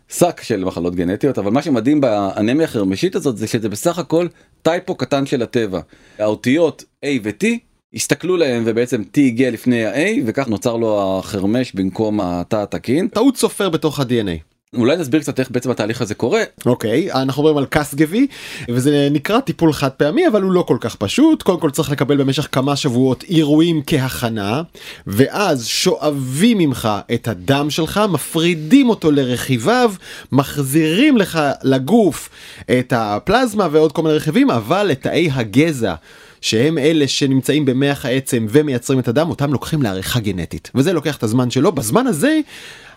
שק 0.08 0.40
של 0.42 0.64
מחלות 0.64 0.94
גנטיות 0.94 1.38
אבל 1.38 1.50
מה 1.50 1.62
שמדהים 1.62 2.00
באנמיה 2.00 2.64
החרמשית 2.64 3.14
הזאת 3.14 3.36
זה 3.36 3.46
שזה 3.46 3.68
בסך 3.68 3.98
הכל 3.98 4.26
טייפו 4.62 4.94
קטן 4.94 5.26
של 5.26 5.42
הטבע. 5.42 5.80
האותיות 6.18 6.84
A 7.04 7.08
ו-T 7.22 7.46
הסתכלו 7.94 8.36
להם 8.36 8.62
ובעצם 8.66 9.02
T 9.02 9.20
הגיע 9.20 9.50
לפני 9.50 9.86
ה-A 9.86 10.20
וכך 10.26 10.48
נוצר 10.48 10.76
לו 10.76 11.18
החרמש 11.18 11.72
במקום 11.72 12.20
התא 12.20 12.56
התקין. 12.56 13.08
טעות 13.08 13.36
סופר 13.36 13.68
בתוך 13.68 14.00
ה-DNA. 14.00 14.53
אולי 14.76 14.96
נסביר 14.96 15.20
קצת 15.20 15.40
איך 15.40 15.50
בעצם 15.50 15.70
התהליך 15.70 16.00
הזה 16.02 16.14
קורה. 16.14 16.42
אוקיי, 16.66 17.12
אנחנו 17.12 17.42
מדברים 17.42 17.58
על 17.58 17.66
קסגבי, 17.70 18.26
וזה 18.68 19.08
נקרא 19.10 19.40
טיפול 19.40 19.72
חד 19.72 19.88
פעמי, 19.88 20.28
אבל 20.28 20.42
הוא 20.42 20.52
לא 20.52 20.62
כל 20.62 20.76
כך 20.80 20.94
פשוט. 20.94 21.42
קודם 21.42 21.60
כל 21.60 21.70
צריך 21.70 21.90
לקבל 21.90 22.16
במשך 22.16 22.48
כמה 22.52 22.76
שבועות 22.76 23.22
אירועים 23.22 23.82
כהכנה, 23.86 24.62
ואז 25.06 25.66
שואבים 25.66 26.58
ממך 26.58 26.88
את 27.14 27.28
הדם 27.28 27.70
שלך, 27.70 28.00
מפרידים 28.08 28.88
אותו 28.88 29.10
לרכיביו, 29.10 29.92
מחזירים 30.32 31.16
לך 31.16 31.40
לגוף 31.62 32.30
את 32.70 32.92
הפלזמה 32.96 33.68
ועוד 33.70 33.92
כל 33.92 34.02
מיני 34.02 34.14
רכיבים, 34.14 34.50
אבל 34.50 34.88
את 34.92 35.02
תאי 35.02 35.30
הגזע. 35.32 35.94
שהם 36.44 36.78
אלה 36.78 37.08
שנמצאים 37.08 37.64
במח 37.64 38.06
העצם 38.06 38.46
ומייצרים 38.48 38.98
את 38.98 39.08
הדם, 39.08 39.30
אותם 39.30 39.52
לוקחים 39.52 39.82
לעריכה 39.82 40.20
גנטית. 40.20 40.70
וזה 40.74 40.92
לוקח 40.92 41.16
את 41.16 41.22
הזמן 41.22 41.50
שלו. 41.50 41.72
בזמן 41.72 42.06
הזה 42.06 42.40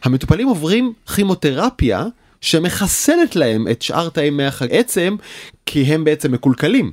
המטופלים 0.04 0.48
עוברים 0.48 0.94
כימותרפיה 1.16 2.06
שמחסלת 2.42 3.36
להם 3.36 3.68
את 3.72 3.82
שאר 3.82 4.10
תאי 4.10 4.30
מח 4.30 4.62
העצם 4.62 5.16
כי 5.68 5.82
הם 5.82 6.04
בעצם 6.04 6.32
מקולקלים. 6.32 6.92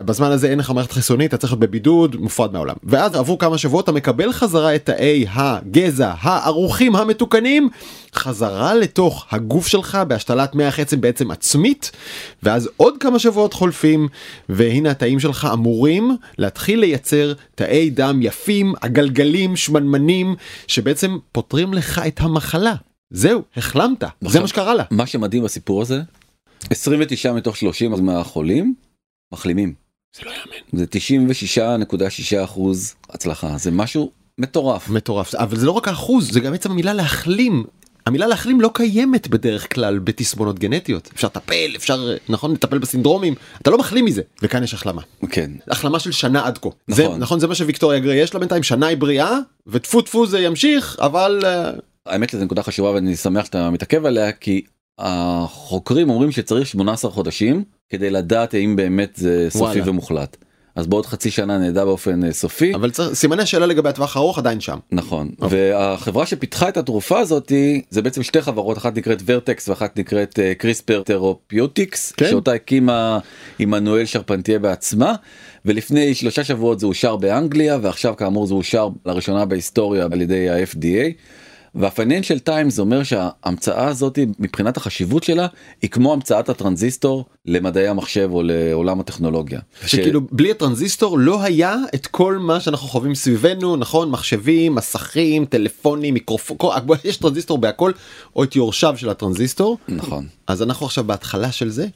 בזמן 0.00 0.30
הזה 0.30 0.50
אין 0.50 0.58
לך 0.58 0.70
מערכת 0.70 0.92
חיסונית, 0.92 1.28
אתה 1.28 1.36
צריך 1.36 1.52
להיות 1.52 1.60
בבידוד, 1.60 2.16
מופרד 2.16 2.52
מהעולם. 2.52 2.74
ואז 2.84 3.14
עבור 3.14 3.38
כמה 3.38 3.58
שבועות 3.58 3.84
אתה 3.84 3.92
מקבל 3.92 4.32
חזרה 4.32 4.74
את 4.74 4.86
תאי 4.86 5.26
הגזע 5.30 6.12
הערוכים 6.20 6.96
המתוקנים, 6.96 7.68
חזרה 8.14 8.74
לתוך 8.74 9.26
הגוף 9.30 9.66
שלך 9.66 9.98
בהשתלת 10.08 10.54
מח 10.54 10.80
עצם 10.80 11.00
בעצם 11.00 11.30
עצמית, 11.30 11.90
ואז 12.42 12.68
עוד 12.76 12.94
כמה 13.00 13.18
שבועות 13.18 13.52
חולפים, 13.52 14.08
והנה 14.48 14.90
התאים 14.90 15.20
שלך 15.20 15.48
אמורים 15.52 16.16
להתחיל 16.38 16.80
לייצר 16.80 17.32
תאי 17.54 17.90
דם 17.90 18.22
יפים, 18.22 18.74
עגלגלים, 18.80 19.56
שמנמנים, 19.56 20.34
שבעצם 20.66 21.18
פותרים 21.32 21.74
לך 21.74 22.00
את 22.06 22.20
המחלה. 22.20 22.74
זהו, 23.10 23.42
החלמת, 23.56 24.04
זה 24.20 24.40
מה 24.40 24.48
שקרה 24.48 24.74
לה. 24.74 24.84
מה 24.90 25.06
שמדהים 25.06 25.42
בסיפור 25.42 25.82
הזה 25.82 26.00
29 26.70 27.32
מתוך 27.32 27.56
30 27.56 27.92
מהחולים 28.04 28.74
מחלימים. 29.32 29.74
זה 30.16 30.22
לא 30.24 30.30
יאמן. 30.30 30.78
זה 30.78 30.84
96.6 32.38 32.44
אחוז 32.44 32.94
הצלחה 33.10 33.58
זה 33.58 33.70
משהו 33.70 34.10
מטורף. 34.38 34.88
מטורף, 34.88 35.34
אבל 35.34 35.56
זה 35.56 35.66
לא 35.66 35.70
רק 35.70 35.88
האחוז, 35.88 36.32
זה 36.32 36.40
גם 36.40 36.52
בעצם 36.52 36.70
המילה 36.70 36.92
להחלים. 36.92 37.64
המילה 38.06 38.26
להחלים 38.26 38.60
לא 38.60 38.70
קיימת 38.74 39.28
בדרך 39.28 39.74
כלל 39.74 39.98
בתסמונות 39.98 40.58
גנטיות. 40.58 41.10
אפשר 41.14 41.26
לטפל, 41.26 41.72
אפשר, 41.76 42.16
נכון, 42.28 42.52
לטפל 42.52 42.78
בסינדרומים, 42.78 43.34
אתה 43.62 43.70
לא 43.70 43.78
מחלים 43.78 44.04
מזה. 44.04 44.22
וכאן 44.42 44.64
יש 44.64 44.74
החלמה. 44.74 45.02
כן. 45.30 45.50
החלמה 45.68 45.98
של 45.98 46.12
שנה 46.12 46.46
עד 46.46 46.58
כה. 46.58 46.68
נכון. 46.88 47.04
זה, 47.12 47.18
נכון, 47.18 47.40
זה 47.40 47.46
מה 47.46 47.54
שוויקטוריה 47.54 47.98
גריי 47.98 48.18
יש 48.18 48.34
לה 48.34 48.40
בינתיים, 48.40 48.62
שנה 48.62 48.86
היא 48.86 48.96
בריאה, 48.96 49.38
וטפו 49.66 50.02
טפו 50.02 50.26
זה 50.26 50.40
ימשיך, 50.40 50.96
אבל... 51.00 51.44
אה, 52.06 52.12
האמת 52.12 52.30
שזו 52.30 52.44
נקודה 52.44 52.62
חשובה 52.62 52.90
ואני 52.90 53.16
שמח 53.16 53.44
שאתה 53.44 53.70
מתעכב 53.70 54.06
עליה 54.06 54.32
כי 54.32 54.62
החוקרים 54.98 56.10
אומרים 56.10 56.32
שצריך 56.32 56.66
18 56.66 57.10
חודשים 57.10 57.64
כדי 57.88 58.10
לדעת 58.10 58.54
האם 58.54 58.76
באמת 58.76 59.16
זה 59.16 59.46
סופי 59.50 59.64
וואלה. 59.64 59.90
ומוחלט. 59.90 60.36
אז 60.76 60.86
בעוד 60.86 61.06
חצי 61.06 61.30
שנה 61.30 61.58
נדע 61.58 61.84
באופן 61.84 62.24
אה, 62.24 62.32
סופי. 62.32 62.74
אבל 62.74 62.90
צריך, 62.90 63.14
סימני 63.14 63.46
שאלה 63.46 63.66
לגבי 63.66 63.88
הטווח 63.88 64.16
הארוך 64.16 64.38
עדיין 64.38 64.60
שם. 64.60 64.78
נכון 64.92 65.30
אוקיי. 65.40 65.72
והחברה 65.72 66.26
שפיתחה 66.26 66.68
את 66.68 66.76
התרופה 66.76 67.18
הזאתי 67.18 67.82
זה 67.90 68.02
בעצם 68.02 68.22
שתי 68.22 68.42
חברות 68.42 68.78
אחת 68.78 68.96
נקראת 68.96 69.22
Vertex 69.26 69.68
ואחת 69.68 69.98
נקראת 69.98 70.38
CRISPR 70.58 71.02
Therapeutics 71.02 72.12
כן. 72.12 72.30
שאותה 72.30 72.52
הקימה 72.52 73.18
עמנואל 73.58 74.04
שרפנטיה 74.04 74.58
בעצמה 74.58 75.14
ולפני 75.64 76.14
שלושה 76.14 76.44
שבועות 76.44 76.80
זה 76.80 76.86
אושר 76.86 77.16
באנגליה 77.16 77.78
ועכשיו 77.82 78.16
כאמור 78.16 78.46
זה 78.46 78.54
אושר 78.54 78.88
לראשונה 79.06 79.44
בהיסטוריה 79.44 80.06
על 80.12 80.20
ידי 80.20 80.50
ה-FDA. 80.50 81.12
והפייננשל 81.76 82.38
טיימס 82.38 82.78
אומר 82.78 83.02
שההמצאה 83.02 83.88
הזאת 83.88 84.18
מבחינת 84.38 84.76
החשיבות 84.76 85.22
שלה 85.22 85.46
היא 85.82 85.90
כמו 85.90 86.12
המצאת 86.12 86.48
הטרנזיסטור 86.48 87.24
למדעי 87.46 87.88
המחשב 87.88 88.28
או 88.32 88.42
לעולם 88.42 89.00
הטכנולוגיה. 89.00 89.60
שכאילו 89.86 90.20
בלי 90.30 90.50
הטרנזיסטור 90.50 91.18
לא 91.18 91.42
היה 91.42 91.76
את 91.94 92.06
כל 92.06 92.38
מה 92.38 92.60
שאנחנו 92.60 92.88
חווים 92.88 93.14
סביבנו 93.14 93.76
נכון 93.76 94.10
מחשבים 94.10 94.74
מסכים 94.74 95.44
טלפונים 95.44 96.14
מיקרופון 96.14 96.58
יש 97.04 97.16
טרנזיסטור 97.16 97.58
בהכל 97.58 97.92
או 98.36 98.44
את 98.44 98.56
יורשיו 98.56 98.94
של 98.96 99.08
הטרנזיסטור 99.08 99.78
נכון. 99.88 100.26
אז 100.46 100.62
אנחנו 100.62 100.86
עכשיו 100.86 101.04
בהתחלה 101.04 101.52
של 101.52 101.68
זה. 101.68 101.86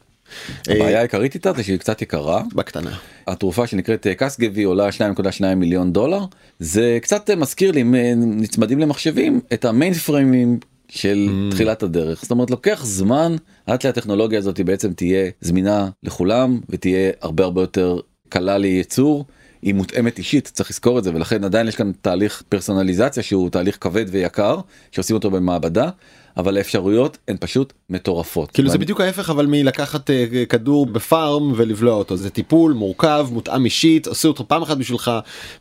הבעיה 0.69 0.95
אה, 0.95 0.99
העיקרית 0.99 1.35
איתה 1.35 1.53
זה 1.53 1.63
שהיא 1.63 1.79
קצת 1.79 2.03
יקרה. 2.03 2.43
בקטנה. 2.55 2.97
התרופה 3.27 3.67
שנקראת 3.67 4.07
אה, 4.07 4.15
קסגבי 4.15 4.63
עולה 4.63 4.89
2.2 4.89 5.55
מיליון 5.57 5.93
דולר 5.93 6.25
זה 6.59 6.99
קצת 7.03 7.31
אה, 7.31 7.37
מזכיר 7.37 7.71
לי 7.71 7.83
נצמדים 8.17 8.79
למחשבים 8.79 9.41
את 9.53 9.65
המיין 9.65 9.95
פריימים 9.95 10.59
של 10.89 11.29
Mm. 11.29 11.55
תחילת 11.55 11.83
הדרך 11.83 12.23
זאת 12.23 12.31
אומרת 12.31 12.51
לוקח 12.51 12.81
זמן 12.85 13.37
עד 13.67 13.81
שהטכנולוגיה 13.81 14.39
הזאת 14.39 14.61
בעצם 14.61 14.93
תהיה 14.93 15.31
זמינה 15.41 15.89
לכולם 16.03 16.61
ותהיה 16.69 17.11
הרבה 17.21 17.45
הרבה 17.45 17.61
יותר 17.61 18.01
קלה 18.29 18.59
לייצור. 18.59 19.25
היא 19.63 19.75
מותאמת 19.75 20.19
אישית 20.19 20.51
צריך 20.55 20.71
לזכור 20.71 20.99
את 20.99 21.05
זה 21.05 21.15
ולכן 21.15 21.45
עדיין 21.45 21.69
יש 21.69 21.77
כאן 21.77 21.93
תהליך 22.01 22.43
פרסונליזציה 22.49 23.23
שהוא 23.23 23.51
תהליך 23.51 23.79
כבד 23.81 24.05
ויקר 24.09 24.61
שעושים 24.93 25.17
אותו 25.17 25.31
במעבדה 25.31 25.91
אבל 26.37 26.57
האפשרויות 26.57 27.19
הן 27.29 27.37
פשוט 27.41 27.73
מטורפות. 27.91 28.51
כאילו 28.51 28.69
זה 28.69 28.73
ואני- 28.75 28.85
בדיוק 28.85 29.01
ההפך 29.01 29.31
אבל 29.31 29.47
מלקחת 29.47 30.11
אה, 30.11 30.25
כדור 30.49 30.87
בפארם 30.87 31.53
ולבלוע 31.57 31.95
אותו 31.95 32.17
זה 32.17 32.31
טיפול 32.31 32.73
מורכב 32.73 33.29
מותאם 33.33 33.65
אישית 33.65 34.07
עשו 34.07 34.29
אותו 34.29 34.49
פעם 34.49 34.63
אחת 34.63 34.77
בשבילך 34.77 35.11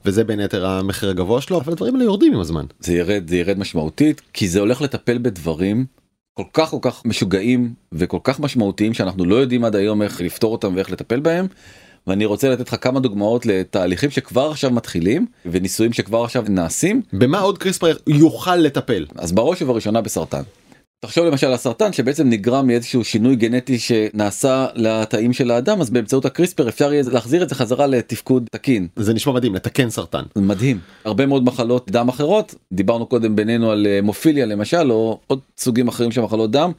וזה 0.06 0.24
בין 0.24 0.40
היתר 0.40 0.66
המחיר 0.66 1.10
הגבוה 1.10 1.42
שלו 1.42 1.58
אבל 1.58 1.72
הדברים 1.74 1.94
האלה 1.96 2.06
יורדים 2.06 2.34
עם 2.34 2.40
הזמן. 2.40 2.66
זה 2.80 2.94
ירד 2.94 3.24
זה 3.28 3.38
ירד 3.38 3.60
משמעותית 3.60 4.22
כי 4.34 4.48
זה 4.48 4.60
הולך 4.60 4.82
לטפל 4.82 5.18
בדברים 5.18 5.86
כל 6.34 6.44
כך 6.54 6.70
כל 6.70 6.78
כך 6.82 7.06
משוגעים 7.06 7.74
וכל 7.92 8.20
כך 8.24 8.40
משמעותיים 8.40 8.94
שאנחנו 8.94 9.26
לא 9.26 9.36
יודעים 9.36 9.66
עד 9.66 9.76
היום 9.76 10.02
איך 10.02 10.22
לפתור 10.22 10.52
אותם 10.52 10.76
ואיך 10.76 10.92
לטפל 10.92 11.20
בהם. 11.20 11.48
ואני 12.10 12.26
רוצה 12.26 12.50
לתת 12.50 12.68
לך 12.68 12.76
כמה 12.82 13.00
דוגמאות 13.00 13.46
לתהליכים 13.46 14.10
שכבר 14.10 14.52
עכשיו 14.52 14.72
מתחילים 14.72 15.26
וניסויים 15.46 15.94
שכבר 15.94 16.24
עכשיו 16.24 16.44
נעשים 16.50 17.02
במה 17.14 17.40
עוד 17.40 17.58
קריספר 17.58 17.96
יוכל 18.08 18.56
לטפל? 18.56 19.06
אז 19.18 19.32
בראש 19.32 19.62
ובראשונה 19.62 20.02
בסרטן. 20.02 20.42
תחשוב 21.00 21.26
למשל 21.26 21.48
על 21.48 21.58
סרטן 21.58 21.94
שבעצם 21.94 22.30
נגרם 22.30 22.68
מאיזשהו 22.68 23.04
שינוי 23.04 23.36
גנטי 23.36 23.80
שנעשה 23.80 24.68
לתאים 24.76 25.34
של 25.34 25.52
האדם 25.52 25.82
אז 25.82 25.90
באמצעות 25.90 26.26
הקריספר 26.26 26.70
אפשר 26.70 26.94
יהיה 26.94 27.04
להחזיר 27.12 27.44
את 27.44 27.50
זה 27.50 27.56
חזרה 27.56 27.88
לתפקוד 27.88 28.48
תקין. 28.52 28.88
זה 28.96 29.14
נשמע 29.14 29.34
מדהים 29.34 29.56
לתקן 29.56 29.90
סרטן. 29.90 30.24
מדהים 30.36 30.80
הרבה 31.06 31.26
מאוד 31.26 31.44
מחלות 31.44 31.92
דם 31.92 32.10
אחרות 32.10 32.56
דיברנו 32.74 33.06
קודם 33.06 33.36
בינינו 33.36 33.72
על 33.72 33.88
אה, 33.88 34.02
מופיליה 34.02 34.46
למשל 34.46 34.92
או 34.92 35.20
עוד 35.28 35.40
סוגים 35.58 35.88
אחרים 35.88 36.12
של 36.12 36.22
מחלות 36.22 36.52
דם 36.52 36.72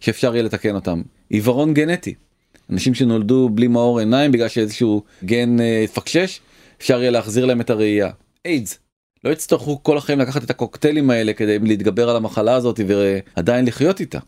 שאפשר 0.00 0.34
יהיה 0.34 0.42
לתקן 0.42 0.74
אותם 0.74 1.02
עיוורון 1.28 1.74
גנטי 1.74 2.14
אנשים 2.70 2.94
שנולדו 2.94 3.48
בלי 3.48 3.66
מאור 3.66 3.98
עיניים 3.98 4.32
בגלל 4.32 4.48
שאיזשהו 4.48 5.02
גן 5.24 5.60
אה, 5.60 5.82
התפקשש 5.84 6.40
אפשר 6.78 7.00
יהיה 7.00 7.10
להחזיר 7.10 7.46
להם 7.46 7.60
את 7.60 7.70
הראייה 7.70 8.10
איידס. 8.44 8.78
לא 9.24 9.30
יצטרכו 9.30 9.82
כל 9.82 9.98
החיים 9.98 10.18
לקחת 10.18 10.44
את 10.44 10.50
הקוקטיילים 10.50 11.10
האלה 11.10 11.32
כדי 11.32 11.58
להתגבר 11.58 12.10
על 12.10 12.16
המחלה 12.16 12.54
הזאת 12.54 12.80
ועדיין 12.86 13.66
לחיות 13.66 14.00
איתה. 14.00 14.18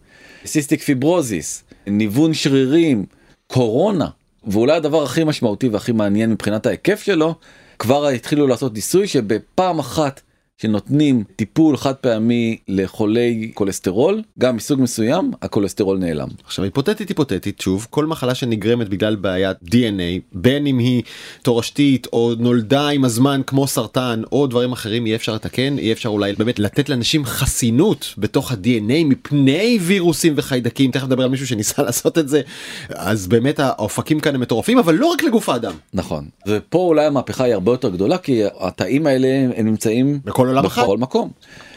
סיסטיק 0.47 0.83
פיברוזיס, 0.83 1.65
ניוון 1.87 2.35
שרירים, 2.35 3.07
קורונה, 3.47 4.09
ואולי 4.47 4.73
הדבר 4.73 5.03
הכי 5.03 5.25
משמעותי 5.25 5.69
והכי 5.69 5.93
מעניין 5.93 6.31
מבחינת 6.31 6.67
ההיקף 6.67 7.03
שלו, 7.03 7.35
כבר 7.79 8.09
התחילו 8.09 8.47
לעשות 8.47 8.75
ניסוי 8.75 9.07
שבפעם 9.07 9.79
אחת 9.79 10.21
שנותנים 10.63 11.25
טיפול 11.37 11.77
חד 11.77 11.95
פעמי 11.95 12.57
לחולי 12.69 13.51
כולסטרול, 13.55 14.23
גם 14.39 14.57
מסוג 14.57 14.81
מסוים, 14.81 15.31
הכולסטרול 15.43 15.99
נעלם. 15.99 16.29
עכשיו 16.45 16.65
היפותטית 16.65 17.09
היפותטית 17.09 17.61
שוב 17.61 17.87
כל 17.91 18.07
מחלה 18.07 18.35
שנגרמת 18.35 18.89
בגלל 18.89 19.17
בעיית 19.17 19.57
DNA 19.65 20.21
בין 20.33 20.67
אם 20.67 20.79
היא 20.79 21.03
תורשתית 21.43 22.07
או 22.13 22.33
נולדה 22.39 22.89
עם 22.89 23.05
הזמן 23.05 23.41
כמו 23.47 23.67
סרטן 23.67 24.23
או 24.33 24.47
דברים 24.47 24.73
אחרים 24.73 25.07
יהיה 25.07 25.17
אפשר 25.17 25.35
לתקן 25.35 25.79
יהיה 25.79 25.93
אפשר 25.93 26.09
אולי 26.09 26.33
באמת 26.33 26.59
לתת 26.59 26.89
לאנשים 26.89 27.25
חסינות 27.25 28.15
בתוך 28.19 28.53
ה-dna 28.53 29.05
מפני 29.05 29.79
וירוסים 29.81 30.33
וחיידקים 30.37 30.91
תכף 30.91 31.07
נדבר 31.07 31.23
על 31.23 31.31
מישהו 31.31 31.47
שניסה 31.47 31.83
לעשות 31.87 32.19
את 32.19 32.29
זה 32.29 32.41
אז 32.89 33.27
באמת 33.27 33.61
האופקים 33.61 34.21
כאן 34.21 34.35
הם 34.35 34.41
מטורפים 34.41 34.79
אבל 34.79 34.95
לא 34.95 35.07
רק 35.07 35.23
לגוף 35.23 35.49
האדם 35.49 35.73
נכון. 35.95 36.25
ופה 36.47 36.79
אולי 36.79 37.07
המהפכה 37.07 37.45
היא 37.45 37.55
הרבה 37.55 37.73
יותר 37.73 37.89
גדולה 37.89 38.19
כי 38.19 38.43
התאים 38.61 39.07
האלה 39.07 39.29
הם 39.57 39.67
נמצאים 39.67 40.21
בכל 40.25 40.50
עולם 40.51 40.67
החי 40.67 40.81
בכל 40.81 40.99
מקום. 40.99 41.31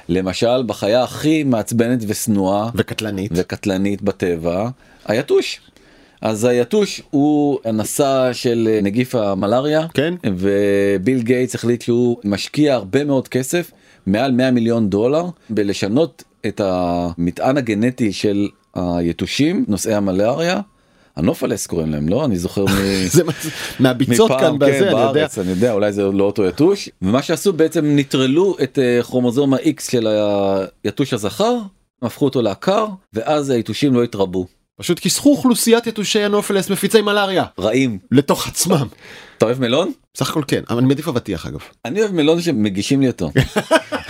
למשל 0.09 0.63
בחיה 0.67 1.03
הכי 1.03 1.43
מעצבנת 1.43 1.99
ושנואה 2.07 2.69
וקטלנית 2.75 3.31
וקטלנית 3.35 4.01
בטבע, 4.01 4.69
היתוש. 5.05 5.61
אז 6.21 6.45
היתוש 6.45 7.01
הוא 7.09 7.59
הנשא 7.65 8.29
של 8.33 8.79
נגיף 8.83 9.15
המלאריה, 9.15 9.87
כן. 9.93 10.13
וביל 10.37 11.21
גייטס 11.21 11.55
החליט 11.55 11.81
שהוא 11.81 12.17
משקיע 12.23 12.73
הרבה 12.73 13.03
מאוד 13.03 13.27
כסף, 13.27 13.71
מעל 14.05 14.31
100 14.31 14.51
מיליון 14.51 14.89
דולר, 14.89 15.25
בלשנות 15.49 16.23
את 16.45 16.61
המטען 16.63 17.57
הגנטי 17.57 18.13
של 18.13 18.47
היתושים, 18.73 19.65
נושאי 19.67 19.93
המלאריה. 19.93 20.59
הנופלס 21.15 21.67
קוראים 21.67 21.91
להם 21.91 22.09
לא 22.09 22.25
אני 22.25 22.37
זוכר 22.37 22.65
מ... 22.65 22.67
זה 23.15 23.23
מהביצות 23.79 24.31
מפעם, 24.31 24.39
כאן 24.39 24.59
בזה 24.59 24.71
כן, 24.71 24.95
אני 24.95 25.07
יודע. 25.07 25.27
אני 25.37 25.49
יודע 25.49 25.73
אולי 25.73 25.93
זה 25.93 26.03
לא 26.03 26.23
אותו 26.23 26.45
יתוש 26.45 26.89
ומה 27.01 27.21
שעשו 27.21 27.53
בעצם 27.53 27.85
נטרלו 27.95 28.55
את 28.63 28.79
אה, 28.79 29.03
כרומוזום 29.03 29.53
ה-X 29.53 29.91
של 29.91 30.07
היתוש 30.83 31.13
הזכר 31.13 31.57
הפכו 32.01 32.25
אותו 32.25 32.41
לעקר 32.41 32.87
ואז 33.13 33.49
היתושים 33.49 33.93
לא 33.93 34.03
התרבו. 34.03 34.47
פשוט 34.75 34.99
כיסחו 34.99 35.31
אוכלוסיית 35.31 35.87
יתושי 35.87 36.23
הנופלס 36.23 36.69
מפיצי 36.69 37.01
מלאריה 37.01 37.45
רעים. 37.59 37.99
לתוך 38.11 38.47
עצמם. 38.47 38.87
אתה 39.37 39.45
אוהב 39.45 39.59
מלון? 39.59 39.91
סך 40.17 40.29
הכל 40.29 40.41
כן, 40.47 40.61
אבל 40.69 40.77
אני 40.77 40.87
מעדיף 40.87 41.07
אבטיח 41.07 41.45
אגב. 41.45 41.59
אני 41.85 42.01
אוהב 42.01 42.11
מלון 42.11 42.41
שמגישים 42.41 43.01
לי 43.01 43.07
אותו. 43.07 43.31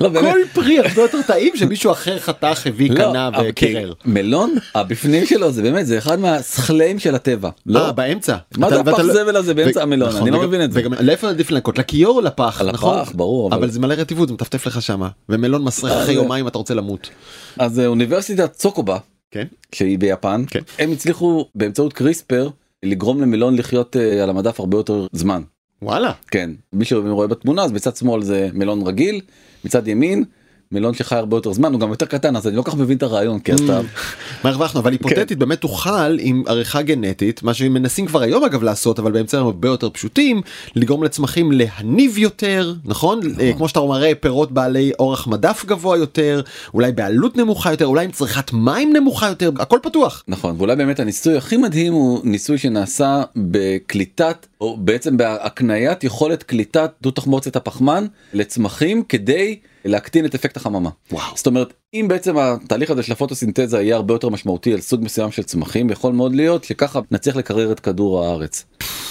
לא. 0.00 0.20
כל 0.20 0.38
פרי 0.52 0.78
הרבה 0.78 1.02
יותר 1.02 1.18
טעים 1.26 1.56
שמישהו 1.56 1.92
אחר 1.92 2.18
חתך 2.18 2.66
הביא 2.66 2.90
לא, 2.90 2.96
קנה 2.96 3.30
וקירר. 3.48 3.92
מלון 4.04 4.54
הבפנים 4.74 5.26
שלו 5.26 5.50
זה 5.52 5.62
באמת 5.62 5.86
זה 5.86 5.98
אחד 5.98 6.18
מהסכליים 6.20 6.98
של 6.98 7.14
הטבע. 7.14 7.50
לא? 7.66 7.86
אה 7.86 7.92
באמצע. 7.92 8.36
מה 8.58 8.68
זה 8.70 8.80
הפח 8.80 8.98
לא- 8.98 9.12
זבל 9.14 9.36
הזה 9.36 9.54
באמצע 9.54 9.82
המלון? 9.82 10.08
נכון, 10.08 10.20
אני 10.22 10.30
לא 10.30 10.42
מבין 10.42 10.64
את 10.64 10.72
זה. 10.72 10.80
לאיפה 11.00 11.28
עדיף 11.28 11.50
לנקות? 11.50 11.78
לכיור 11.78 12.16
או 12.16 12.20
לפח? 12.20 12.60
על 12.60 12.70
נכון? 12.70 12.98
ברור, 13.14 13.54
אבל- 13.54 13.70
זה 13.70 13.80
מלא 13.80 13.94
רטיבות 13.94 14.28
זה 14.28 14.34
מטפטף 14.34 14.66
לך 14.66 14.82
שמה 14.82 15.08
ומלון 15.28 15.62
מסריח 15.62 15.92
אה, 15.92 16.02
אחרי 16.02 16.14
זה- 16.14 16.20
יומיים 16.20 16.48
אתה 16.48 16.58
רוצה 16.58 16.74
למות. 16.74 17.10
אז 17.58 17.80
אה, 17.80 17.86
אוניברסיטת 17.86 18.52
צוקובה 18.52 18.98
כן. 19.30 19.44
שהיא 19.72 19.98
ביפן 19.98 20.44
כן. 20.50 20.60
הם 20.78 20.92
הצליחו 20.92 21.46
באמצעות 21.54 21.92
קריספר 21.92 22.48
לגרום 22.82 23.20
למלון 23.20 23.56
לחיות 23.58 23.96
אה, 23.96 24.22
על 24.22 24.30
המדף 24.30 24.60
הרבה 24.60 24.76
יותר 24.76 25.06
זמן. 25.12 25.42
וואלה. 25.84 26.12
כן 26.30 26.50
מי 26.72 26.84
שרואה 26.84 27.26
בתמונה 27.26 27.62
אז 27.62 27.72
בצד 27.72 27.96
שמאל 27.96 28.22
זה 28.22 28.48
מלון 28.54 28.86
רגיל 28.86 29.20
מצד 29.64 29.88
ימין 29.88 30.24
מלון 30.72 30.94
שחי 30.94 31.16
הרבה 31.16 31.36
יותר 31.36 31.52
זמן 31.52 31.72
הוא 31.72 31.80
גם 31.80 31.90
יותר 31.90 32.06
קטן 32.06 32.36
אז 32.36 32.46
אני 32.48 32.56
לא 32.56 32.62
כל 32.62 32.70
כך 32.70 32.76
מבין 32.76 32.96
את 32.96 33.02
הרעיון 33.02 33.38
כי 33.38 33.52
אתה 33.52 33.80
מה 34.44 34.50
הרווחנו 34.50 34.80
אבל 34.80 34.92
היפותטית 34.92 35.38
באמת 35.38 35.60
תוכל 35.60 36.18
עם 36.18 36.42
עריכה 36.46 36.82
גנטית 36.82 37.42
מה 37.42 37.54
שמנסים 37.54 38.06
כבר 38.06 38.22
היום 38.22 38.44
אגב 38.44 38.62
לעשות 38.62 38.98
אבל 38.98 39.12
באמצעים 39.12 39.44
הרבה 39.44 39.68
יותר 39.68 39.90
פשוטים 39.90 40.42
לגרום 40.76 41.04
לצמחים 41.04 41.52
להניב 41.52 42.18
יותר 42.18 42.74
נכון 42.84 43.20
אה, 43.40 43.52
כמו 43.56 43.68
שאתה 43.68 43.80
מראה 43.80 44.14
פירות 44.14 44.52
בעלי 44.52 44.92
אורך 44.98 45.26
מדף 45.26 45.64
גבוה 45.66 45.98
יותר 45.98 46.40
אולי 46.74 46.92
בעלות 46.92 47.36
נמוכה 47.36 47.70
יותר 47.70 47.86
אולי 47.86 48.04
עם 48.04 48.10
צריכת 48.10 48.52
מים 48.52 48.92
נמוכה 48.96 49.28
יותר 49.28 49.50
הכל 49.58 49.78
פתוח. 49.82 50.24
נכון 50.28 50.54
ואולי 50.58 50.76
באמת 50.76 51.00
הניסוי 51.00 51.36
הכי 51.36 51.56
מדהים 51.56 51.92
הוא 51.92 52.20
ניסוי 52.24 52.58
שנעשה 52.58 53.22
בקליטת 53.36 54.46
או 54.64 54.76
בעצם 54.76 55.16
בהקניית 55.16 56.04
יכולת 56.04 56.42
קליטת 56.42 56.90
דו 57.02 57.10
תחמוצת 57.10 57.56
הפחמן 57.56 58.06
לצמחים 58.32 59.02
כדי 59.02 59.60
להקטין 59.84 60.24
את 60.24 60.34
אפקט 60.34 60.56
החממה. 60.56 60.90
וואו. 61.12 61.36
זאת 61.36 61.46
אומרת 61.46 61.72
אם 61.94 62.08
בעצם 62.08 62.38
התהליך 62.38 62.90
הזה 62.90 63.02
של 63.02 63.12
הפוטוסינתזה 63.12 63.82
יהיה 63.82 63.96
הרבה 63.96 64.14
יותר 64.14 64.28
משמעותי 64.28 64.72
על 64.72 64.80
סוג 64.80 65.02
מסוים 65.02 65.30
של 65.30 65.42
צמחים 65.42 65.90
יכול 65.90 66.12
מאוד 66.12 66.34
להיות 66.34 66.64
שככה 66.64 67.00
נצליח 67.10 67.36
לקרר 67.36 67.72
את 67.72 67.80
כדור 67.80 68.24
הארץ. 68.24 68.64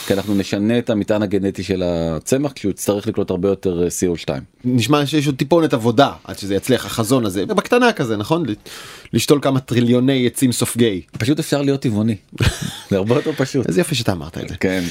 כי 0.07 0.13
אנחנו 0.13 0.35
נשנה 0.35 0.79
את 0.79 0.89
המטען 0.89 1.21
הגנטי 1.21 1.63
של 1.63 1.83
הצמח 1.85 2.51
כשהוא 2.51 2.69
יצטרך 2.69 3.07
לקלוט 3.07 3.29
הרבה 3.29 3.49
יותר 3.49 3.83
אה, 3.83 3.87
CO2. 3.87 4.29
נשמע 4.65 5.05
שיש 5.05 5.27
עוד 5.27 5.35
טיפונת 5.35 5.73
עבודה 5.73 6.11
עד 6.23 6.39
שזה 6.39 6.55
יצליח 6.55 6.85
החזון 6.85 7.25
הזה 7.25 7.45
בקטנה 7.45 7.93
כזה 7.93 8.17
נכון 8.17 8.45
לשתול 9.13 9.39
כמה 9.41 9.59
טריליוני 9.59 10.27
עצים 10.27 10.51
סופגי 10.51 11.01
פשוט 11.19 11.39
אפשר 11.39 11.61
להיות 11.61 11.81
טבעוני. 11.81 12.15
זה 12.89 12.97
הרבה 12.97 13.15
יותר 13.15 13.31
פשוט. 13.31 13.67
איזה 13.67 13.81
יופי 13.81 13.95
שאתה 13.95 14.11
אמרת 14.11 14.37
את 14.37 14.49
זה. 14.49 14.55
כן. 14.55 14.83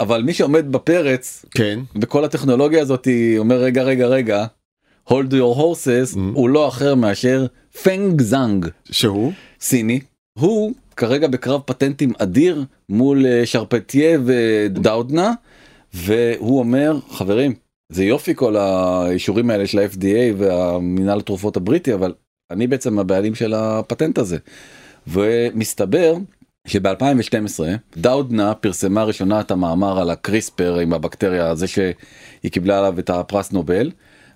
אבל 0.00 0.22
מי 0.22 0.34
שעומד 0.34 0.72
בפרץ 0.72 1.44
כן. 1.50 1.80
בכל 1.96 2.24
הטכנולוגיה 2.24 2.82
הזאת 2.82 3.08
אומר 3.38 3.56
רגע 3.56 3.82
רגע 3.82 4.06
רגע 4.06 4.46
hold 5.08 5.32
your 5.32 5.58
horses 5.58 6.18
הוא 6.34 6.48
לא 6.48 6.68
אחר 6.68 6.94
מאשר 6.94 7.46
פנג 7.82 8.22
זאנג 8.22 8.66
שהוא? 8.84 9.32
סיני. 9.60 10.00
הוא 10.38 10.72
כרגע 10.96 11.28
בקרב 11.28 11.60
פטנטים 11.64 12.12
אדיר 12.18 12.64
מול 12.88 13.26
אה, 13.26 13.46
שרפטיה 13.46 14.18
ודאודנה 14.24 15.32
והוא 15.94 16.58
אומר 16.58 16.98
חברים 17.10 17.54
זה 17.92 18.04
יופי 18.04 18.34
כל 18.34 18.56
האישורים 18.56 19.50
האלה 19.50 19.66
של 19.66 19.78
ה-FDA 19.78 20.34
והמינהל 20.36 21.18
התרופות 21.18 21.56
הבריטי 21.56 21.94
אבל 21.94 22.14
אני 22.50 22.66
בעצם 22.66 22.98
הבעלים 22.98 23.34
של 23.34 23.54
הפטנט 23.54 24.18
הזה. 24.18 24.38
ומסתבר 25.06 26.14
שב-2012 26.66 27.60
דאודנה 27.96 28.54
פרסמה 28.54 29.04
ראשונה 29.04 29.40
את 29.40 29.50
המאמר 29.50 30.00
על 30.00 30.10
הקריספר 30.10 30.78
עם 30.78 30.92
הבקטריה 30.92 31.48
הזה 31.48 31.66
שהיא 31.66 32.50
קיבלה 32.50 32.78
עליו 32.78 32.98
את 32.98 33.10
הפרס 33.10 33.52
נובל 33.52 33.90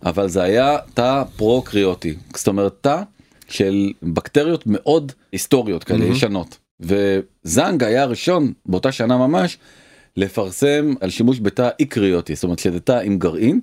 אבל 0.04 0.28
זה 0.28 0.42
היה 0.42 0.78
תא 0.94 1.22
פרו-קריוטי 1.36 2.14
זאת 2.36 2.48
אומרת 2.48 2.74
תא 2.80 3.02
של 3.48 3.92
בקטריות 4.02 4.62
מאוד 4.66 5.12
היסטוריות 5.32 5.84
כאלה 5.84 5.98
מהמם. 5.98 6.12
ישנות 6.12 6.58
וזנג 6.80 7.84
היה 7.84 8.02
הראשון 8.02 8.52
באותה 8.66 8.92
שנה 8.92 9.16
ממש 9.16 9.58
לפרסם 10.16 10.94
על 11.00 11.10
שימוש 11.10 11.40
בתא 11.40 11.68
אי-קריוטי 11.80 12.34
זאת 12.34 12.44
אומרת 12.44 12.58
שזה 12.58 12.80
תא 12.80 13.00
עם 13.04 13.18
גרעין 13.18 13.60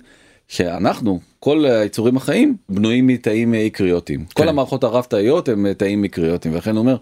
שאנחנו 0.48 1.20
כל 1.40 1.64
היצורים 1.64 2.16
החיים 2.16 2.56
בנויים 2.68 3.06
מתאים 3.06 3.54
אי-קריוטיים 3.54 4.24
כל 4.24 4.42
כן. 4.42 4.48
המערכות 4.48 4.84
הרב 4.84 5.04
תאיות 5.04 5.48
הם 5.48 5.72
תאים 5.72 6.04
אי-קריוטיים 6.04 6.54
ולכן 6.54 6.70
הוא 6.70 6.78
אומר 6.78 6.96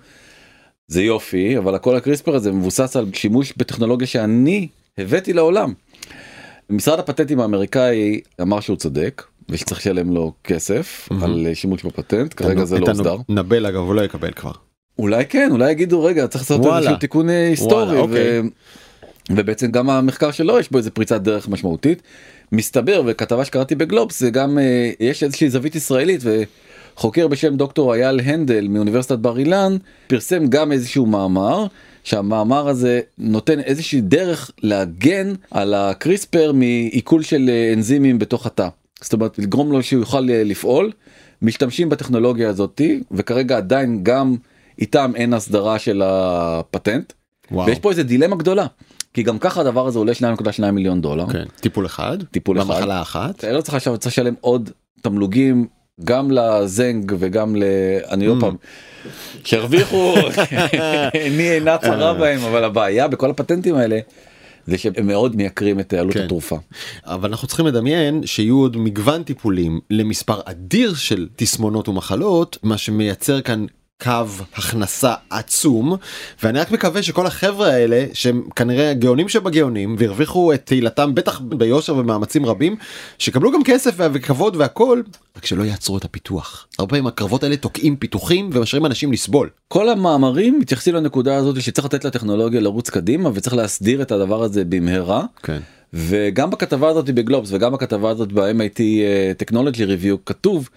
זה 0.86 1.02
יופי 1.02 1.58
אבל 1.58 1.74
הכל 1.74 1.96
הקריספר 1.96 2.34
הזה 2.34 2.52
מבוסס 2.52 2.96
על 2.96 3.06
שימוש 3.14 3.52
בטכנולוגיה 3.56 4.06
שאני 4.06 4.68
הבאתי 4.98 5.32
לעולם. 5.32 5.72
משרד 6.72 6.98
הפטנטים 6.98 7.40
האמריקאי 7.40 8.20
אמר 8.40 8.60
שהוא 8.60 8.76
צודק 8.76 9.22
ושצריך 9.48 9.80
לשלם 9.80 10.14
לו 10.14 10.32
כסף 10.44 11.08
מהמם. 11.10 11.24
על 11.24 11.46
שימוש 11.54 11.84
בפטנט 11.84 12.34
כרגע 12.36 12.64
זה 12.64 12.78
לא 12.78 12.86
הוסדר. 12.86 13.16
נבל 13.28 13.66
אגב 13.66 13.80
הוא 13.80 13.94
לא 13.94 14.02
יקבל 14.02 14.30
כבר. 14.30 14.52
אולי 14.98 15.26
כן 15.26 15.48
אולי 15.50 15.70
יגידו 15.70 16.04
רגע 16.04 16.26
צריך 16.26 16.50
לעשות. 16.50 16.76
איזשהו 16.76 16.96
תיקון 16.96 17.30
אה, 17.30 17.48
היסטורי 17.48 17.84
וואלה, 17.84 18.00
אוקיי. 18.00 18.40
ו... 18.40 18.42
ובעצם 19.30 19.70
גם 19.70 19.90
המחקר 19.90 20.30
שלו 20.30 20.58
יש 20.58 20.70
בו 20.70 20.78
איזה 20.78 20.90
פריצת 20.90 21.20
דרך 21.20 21.48
משמעותית. 21.48 22.02
מסתבר 22.52 23.02
וכתבה 23.06 23.44
שקראתי 23.44 23.74
בגלובס 23.74 24.20
זה 24.20 24.30
גם 24.30 24.58
אה, 24.58 24.90
יש 25.00 25.22
איזושהי 25.22 25.50
זווית 25.50 25.74
ישראלית 25.74 26.20
וחוקר 26.96 27.28
בשם 27.28 27.56
דוקטור 27.56 27.94
אייל 27.94 28.20
הנדל 28.20 28.68
מאוניברסיטת 28.68 29.18
בר 29.18 29.38
אילן 29.38 29.76
פרסם 30.06 30.46
גם 30.46 30.72
איזשהו 30.72 31.06
מאמר 31.06 31.66
שהמאמר 32.04 32.68
הזה 32.68 33.00
נותן 33.18 33.60
איזושהי 33.60 34.00
דרך 34.00 34.50
להגן 34.62 35.34
על 35.50 35.74
הקריספר 35.74 36.52
מעיכול 36.52 37.22
של 37.22 37.50
אה, 37.50 37.72
אנזימים 37.72 38.18
בתוך 38.18 38.46
התא. 38.46 38.68
זאת 39.00 39.12
אומרת 39.12 39.38
לגרום 39.38 39.72
לו 39.72 39.82
שהוא 39.82 40.00
יוכל 40.00 40.30
אה, 40.30 40.44
לפעול. 40.44 40.92
משתמשים 41.42 41.88
בטכנולוגיה 41.88 42.48
הזאתי 42.48 43.02
וכרגע 43.10 43.56
עדיין 43.56 44.00
גם 44.02 44.36
איתם 44.78 45.12
אין 45.14 45.34
הסדרה 45.34 45.78
של 45.78 46.02
הפטנט. 46.04 47.12
וואו. 47.50 47.66
ויש 47.66 47.78
פה 47.78 47.90
איזה 47.90 48.02
דילמה 48.02 48.36
גדולה 48.36 48.66
כי 49.14 49.22
גם 49.22 49.38
ככה 49.38 49.60
הדבר 49.60 49.86
הזה 49.86 49.98
עולה 49.98 50.12
2.2 50.12 50.70
מיליון 50.70 51.00
דולר. 51.00 51.26
כן. 51.32 51.44
טיפול 51.60 51.86
אחד. 51.86 52.18
טיפול 52.30 52.60
אחד. 52.60 52.66
במחלה 52.66 53.02
אחת. 53.02 53.34
אתה 53.38 53.52
לא 53.52 53.60
צריך 53.60 53.74
עכשיו 53.74 53.96
לשלם 54.06 54.34
עוד 54.40 54.70
תמלוגים 55.00 55.66
גם 56.04 56.30
לזנג 56.30 57.12
וגם 57.18 57.56
ל... 57.56 57.62
אני 58.10 58.26
עוד 58.26 58.38
Mm. 58.38 58.40
פעם. 58.40 58.56
שהרוויחו, 59.44 60.14
עיני 61.12 61.50
אינה 61.50 61.78
צרה 61.78 62.14
בהם 62.14 62.40
אבל 62.44 62.64
הבעיה 62.64 63.08
בכל 63.08 63.30
הפטנטים 63.30 63.74
האלה 63.74 63.98
זה 64.66 64.78
שהם 64.78 65.06
מאוד 65.06 65.36
מייקרים 65.36 65.80
את 65.80 65.92
עלות 65.92 66.14
כן. 66.14 66.24
התרופה. 66.24 66.56
אבל 67.04 67.28
אנחנו 67.28 67.48
צריכים 67.48 67.66
לדמיין 67.66 68.26
שיהיו 68.26 68.56
עוד 68.58 68.76
מגוון 68.76 69.22
טיפולים 69.22 69.80
למספר 69.90 70.40
אדיר 70.44 70.94
של 70.94 71.28
תסמונות 71.36 71.88
ומחלות 71.88 72.58
מה 72.62 72.78
שמייצר 72.78 73.40
כאן 73.40 73.66
קו 74.02 74.44
הכנסה 74.54 75.14
עצום 75.30 75.96
ואני 76.42 76.60
רק 76.60 76.70
מקווה 76.70 77.02
שכל 77.02 77.26
החברה 77.26 77.68
האלה 77.68 78.06
שהם 78.12 78.42
כנראה 78.56 78.94
גאונים 78.94 79.28
שבגאונים 79.28 79.96
והרוויחו 79.98 80.52
את 80.52 80.62
תהילתם 80.64 81.14
בטח 81.14 81.40
ביושר 81.40 81.96
ומאמצים 81.96 82.46
רבים 82.46 82.76
שקבלו 83.18 83.52
גם 83.52 83.64
כסף 83.64 83.94
וכבוד 83.98 84.56
והכל 84.56 85.02
רק 85.36 85.46
שלא 85.46 85.62
יעצרו 85.62 85.98
את 85.98 86.04
הפיתוח 86.04 86.66
הרבה 86.78 86.90
פעמים 86.90 87.06
הקרבות 87.06 87.44
האלה 87.44 87.56
תוקעים 87.56 87.96
פיתוחים 87.96 88.50
ומשאירים 88.52 88.86
אנשים 88.86 89.12
לסבול. 89.12 89.48
כל 89.68 89.88
המאמרים 89.88 90.58
מתייחסים 90.58 90.94
לנקודה 90.94 91.36
הזאת 91.36 91.62
שצריך 91.62 91.84
לתת 91.84 92.04
לטכנולוגיה 92.04 92.60
לרוץ 92.60 92.90
קדימה 92.90 93.30
וצריך 93.34 93.56
להסדיר 93.56 94.02
את 94.02 94.12
הדבר 94.12 94.42
הזה 94.42 94.64
במהרה. 94.64 95.24
כן. 95.42 95.58
וגם 95.94 96.50
בכתבה 96.50 96.88
הזאת 96.88 97.10
בגלובס 97.10 97.52
וגם 97.52 97.72
בכתבה 97.72 98.10
הזאת 98.10 98.32
ב-MIT 98.32 98.80
Technology 99.42 99.78
Review 99.78 100.16
כתוב 100.26 100.68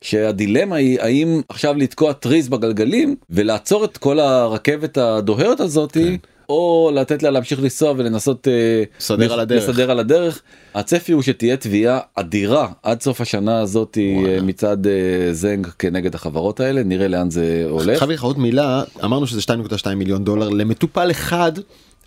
שהדילמה 0.00 0.76
היא 0.76 1.00
האם 1.00 1.40
עכשיו 1.48 1.74
לתקוע 1.74 2.12
טריז 2.12 2.48
בגלגלים 2.48 3.16
ולעצור 3.30 3.84
את 3.84 3.96
כל 3.96 4.20
הרכבת 4.20 4.98
הדוהרת 4.98 5.60
הזאת 5.60 5.92
כן. 5.92 6.16
או 6.48 6.90
לתת 6.94 7.22
לה 7.22 7.30
להמשיך 7.30 7.60
לנסוע 7.62 7.94
ולנסות 7.96 8.48
אה, 8.48 8.82
לסדר 8.98 9.32
על 9.32 9.40
הדרך. 9.40 9.68
לסדר 9.68 9.90
על 9.90 9.98
הדרך. 9.98 10.42
הצפי 10.74 11.12
הוא 11.12 11.22
שתהיה 11.22 11.56
תביעה 11.56 12.00
אדירה 12.14 12.68
עד 12.82 13.02
סוף 13.02 13.20
השנה 13.20 13.60
הזאת 13.60 13.98
וואלה. 14.16 14.34
אה, 14.34 14.42
מצד 14.42 14.86
אה, 14.86 14.92
זנג 15.32 15.66
כנגד 15.78 16.14
החברות 16.14 16.60
האלה 16.60 16.82
נראה 16.82 17.08
לאן 17.08 17.30
זה 17.30 17.66
הולך. 17.68 17.98
חייב 17.98 18.10
לך 18.10 18.22
עוד 18.22 18.38
מילה 18.38 18.82
אמרנו 19.04 19.26
שזה 19.26 19.40
2.2 19.40 19.94
מיליון 19.94 20.24
דולר 20.24 20.48
למטופל 20.48 21.10
אחד 21.10 21.52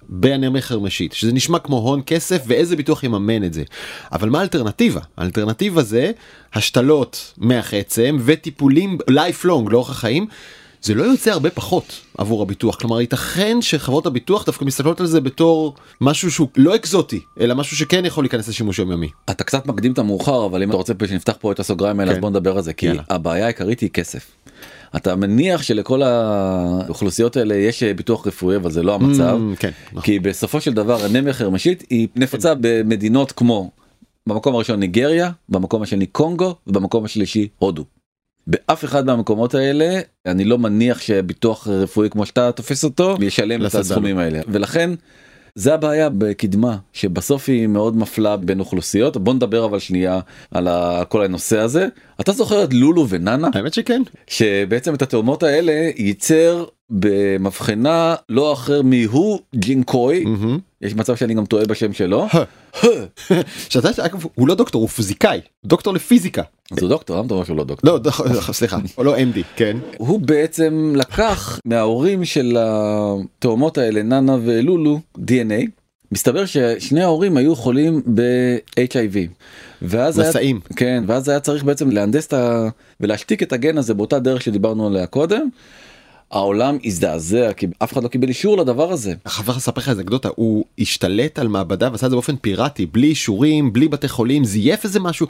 בענייני 0.09 0.61
חרמשית 0.61 1.13
שזה 1.13 1.33
נשמע 1.33 1.59
כמו 1.59 1.77
הון 1.77 2.01
כסף 2.05 2.43
ואיזה 2.47 2.75
ביטוח 2.75 3.03
יממן 3.03 3.43
את 3.43 3.53
זה 3.53 3.63
אבל 4.11 4.29
מה 4.29 4.39
האלטרנטיבה 4.39 5.01
האלטרנטיבה 5.17 5.83
זה 5.83 6.11
השתלות 6.53 7.33
מח 7.37 7.73
עצם 7.73 8.17
וטיפולים 8.25 8.97
לייף 9.07 9.45
לונג 9.45 9.71
לאורך 9.71 9.89
החיים 9.89 10.27
זה 10.81 10.93
לא 10.93 11.03
יוצא 11.03 11.31
הרבה 11.31 11.49
פחות 11.49 12.01
עבור 12.17 12.41
הביטוח 12.41 12.75
כלומר 12.75 13.01
ייתכן 13.01 13.57
שחברות 13.61 14.05
הביטוח 14.05 14.45
דווקא 14.45 14.65
מסתכלות 14.65 14.99
על 14.99 15.05
זה 15.05 15.21
בתור 15.21 15.75
משהו 16.01 16.31
שהוא 16.31 16.47
לא 16.57 16.75
אקזוטי 16.75 17.21
אלא 17.39 17.55
משהו 17.55 17.77
שכן 17.77 18.05
יכול 18.05 18.23
להיכנס 18.23 18.47
לשימוש 18.47 18.79
יומיומי. 18.79 19.09
אתה 19.29 19.43
קצת 19.43 19.65
מקדים 19.65 19.91
את 19.91 19.99
המאוחר 19.99 20.45
אבל 20.45 20.63
אם 20.63 20.69
אתה 20.69 20.77
רוצה 20.77 20.93
שנפתח 21.07 21.33
פה 21.39 21.51
את 21.51 21.59
הסוגריים 21.59 21.99
האלה 21.99 22.11
כן. 22.11 22.17
אז 22.17 22.21
בוא 22.21 22.29
נדבר 22.29 22.57
על 22.57 22.63
זה 22.63 22.73
כי 22.73 22.85
יאללה. 22.85 23.03
הבעיה 23.09 23.45
העיקרית 23.45 23.79
היא 23.79 23.89
כסף. 23.89 24.31
אתה 24.95 25.15
מניח 25.15 25.61
שלכל 25.61 26.01
האוכלוסיות 26.01 27.37
האלה 27.37 27.55
יש 27.55 27.83
ביטוח 27.83 28.27
רפואי 28.27 28.55
אבל 28.55 28.71
זה 28.71 28.83
לא 28.83 28.95
המצב 28.95 29.37
Mm, 29.53 29.55
כן, 29.59 29.69
נכון. 29.91 30.01
כי 30.01 30.19
בסופו 30.19 30.61
של 30.61 30.73
דבר 30.73 31.05
אנמיה 31.05 31.33
חרמשית 31.33 31.83
היא 31.89 32.07
נפוצה 32.15 32.53
במדינות 32.61 33.31
כמו 33.31 33.71
במקום 34.27 34.55
הראשון 34.55 34.79
ניגריה 34.79 35.31
במקום 35.49 35.81
השני 35.81 36.05
קונגו 36.05 36.55
ובמקום 36.67 37.05
השלישי 37.05 37.47
הודו. 37.57 37.85
באף 38.47 38.85
אחד 38.85 39.05
מהמקומות 39.05 39.55
האלה 39.55 39.99
אני 40.25 40.43
לא 40.43 40.57
מניח 40.57 41.01
שביטוח 41.01 41.67
רפואי 41.67 42.09
כמו 42.09 42.25
שאתה 42.25 42.51
תופס 42.51 42.83
אותו 42.83 43.15
ישלם 43.21 43.65
את. 43.65 43.75
הסכומים 43.75 44.17
האלה 44.17 44.39
ולכן 44.47 44.89
זה 45.55 45.73
הבעיה 45.73 46.09
בקדמה 46.09 46.77
שבסוף 46.93 47.49
היא 47.49 47.67
מאוד 47.67 47.97
מפלה 47.97 48.37
בין 48.37 48.59
אוכלוסיות. 48.59 49.17
בוא 49.17 49.33
נדבר 49.33 49.65
אבל 49.65 49.79
שנייה 49.79 50.19
על 50.51 50.67
כל 51.09 51.25
הנושא 51.25 51.59
הזה. 51.59 51.87
אתה 52.21 52.31
זוכר 52.31 52.63
את 52.63 52.73
לולו 52.73 53.09
וננה? 53.09 53.49
האמת 53.53 53.73
שכן. 53.73 54.01
שבעצם 54.27 54.93
את 54.93 55.01
התאומות 55.01 55.43
האלה 55.43 55.89
ייצר 55.95 56.65
במבחנה 56.89 58.15
לא 58.29 58.53
אחר 58.53 58.81
מהו 58.81 59.39
ג'ינקוי. 59.55 60.25
יש 60.81 60.95
מצב 60.95 61.15
שאני 61.15 61.33
גם 61.33 61.45
טועה 61.45 61.65
בשם 61.65 61.93
שלו 61.93 62.27
שאתה 63.69 63.93
שאגב 63.93 64.25
הוא 64.35 64.47
לא 64.47 64.55
דוקטור 64.55 64.81
הוא 64.81 64.89
פיזיקאי 64.89 65.39
דוקטור 65.65 65.93
לפיזיקה. 65.93 66.41
אז 66.71 66.77
הוא 66.81 66.89
דוקטור 66.89 67.17
למה 67.17 67.25
אתה 67.25 67.33
אומר 67.33 67.45
שהוא 67.45 67.57
לא 67.57 67.63
דוקטור 67.63 67.97
לא 68.03 68.41
סליחה 68.51 68.77
או 68.97 69.03
לא 69.03 69.17
MD 69.17 69.39
כן. 69.55 69.77
הוא 69.97 70.19
בעצם 70.19 70.93
לקח 70.95 71.59
מההורים 71.65 72.25
של 72.25 72.57
התאומות 72.59 73.77
האלה 73.77 74.03
ננה 74.03 74.37
ולולו 74.43 74.99
DNA 75.17 75.69
מסתבר 76.11 76.45
ששני 76.45 77.01
ההורים 77.01 77.37
היו 77.37 77.55
חולים 77.55 78.01
ב-HIV. 78.13 79.17
ואז 79.81 80.19
היה, 80.19 80.29
נשאים. 80.29 80.59
כן 80.75 81.03
ואז 81.07 81.29
היה 81.29 81.39
צריך 81.39 81.63
בעצם 81.63 81.89
להנדס 81.91 82.27
את 82.27 82.33
ה... 82.33 82.69
ולהשתיק 82.99 83.43
את 83.43 83.53
הגן 83.53 83.77
הזה 83.77 83.93
באותה 83.93 84.19
דרך 84.19 84.41
שדיברנו 84.41 84.87
עליה 84.87 85.07
קודם. 85.07 85.49
העולם 86.31 86.77
הזדעזע 86.85 87.53
כי 87.53 87.67
אף 87.79 87.93
אחד 87.93 88.03
לא 88.03 88.07
קיבל 88.07 88.27
אישור 88.27 88.57
לדבר 88.57 88.91
הזה. 88.91 89.13
חבר 89.27 89.53
לספר 89.57 89.81
לך 89.81 89.89
איזה 89.89 90.01
אנקדוטה. 90.01 90.29
הוא 90.35 90.65
השתלט 90.79 91.39
על 91.39 91.47
מעבדה 91.47 91.89
ועשה 91.91 92.05
את 92.05 92.11
זה 92.11 92.15
באופן 92.15 92.35
פיראטי 92.35 92.85
בלי 92.85 93.07
אישורים 93.07 93.73
בלי 93.73 93.87
בתי 93.87 94.07
חולים 94.07 94.45
זייף 94.45 94.83
איזה 94.83 94.99
משהו. 94.99 95.27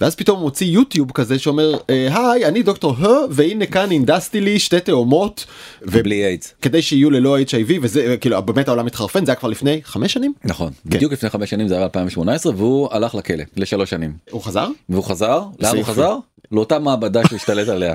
ואז 0.00 0.14
פתאום 0.14 0.36
הוא 0.38 0.44
מוציא 0.44 0.66
יוטיוב 0.66 1.10
כזה 1.12 1.38
שאומר 1.38 1.74
"אה, 1.90 2.30
היי 2.32 2.46
אני 2.46 2.62
דוקטור 2.62 2.94
ה 2.98 3.08
והנה 3.30 3.66
כאן 3.66 3.92
הנדסתי 3.92 4.40
לי 4.40 4.58
שתי 4.58 4.80
תאומות. 4.80 5.46
ובלי 5.82 6.24
איידס. 6.26 6.54
כדי 6.62 6.82
שיהיו 6.82 7.10
ללא 7.10 7.38
HIV 7.40 7.72
וזה 7.82 8.16
כאילו 8.20 8.42
באמת 8.42 8.68
העולם 8.68 8.86
התחרפן 8.86 9.24
זה 9.24 9.32
היה 9.32 9.36
כבר 9.36 9.48
לפני 9.48 9.80
חמש 9.84 10.12
שנים? 10.12 10.32
נכון. 10.44 10.72
בדיוק 10.86 11.12
לפני 11.12 11.30
חמש 11.30 11.50
שנים 11.50 11.68
זה 11.68 11.74
היה 11.74 11.84
2018 11.84 12.52
והוא 12.56 12.88
הלך 12.92 13.14
לכלא 13.14 13.44
לשלוש 13.56 13.90
שנים. 13.90 14.12
הוא 14.30 14.42
חזר? 14.42 14.68
והוא 14.88 15.04
חזר? 15.04 15.42
לאן 15.60 15.76
הוא. 15.76 15.84
חזר 15.84 16.16
לאותה 16.54 16.78
מעבדה 16.78 17.28
שהשתלט 17.28 17.68
עליה. 17.68 17.94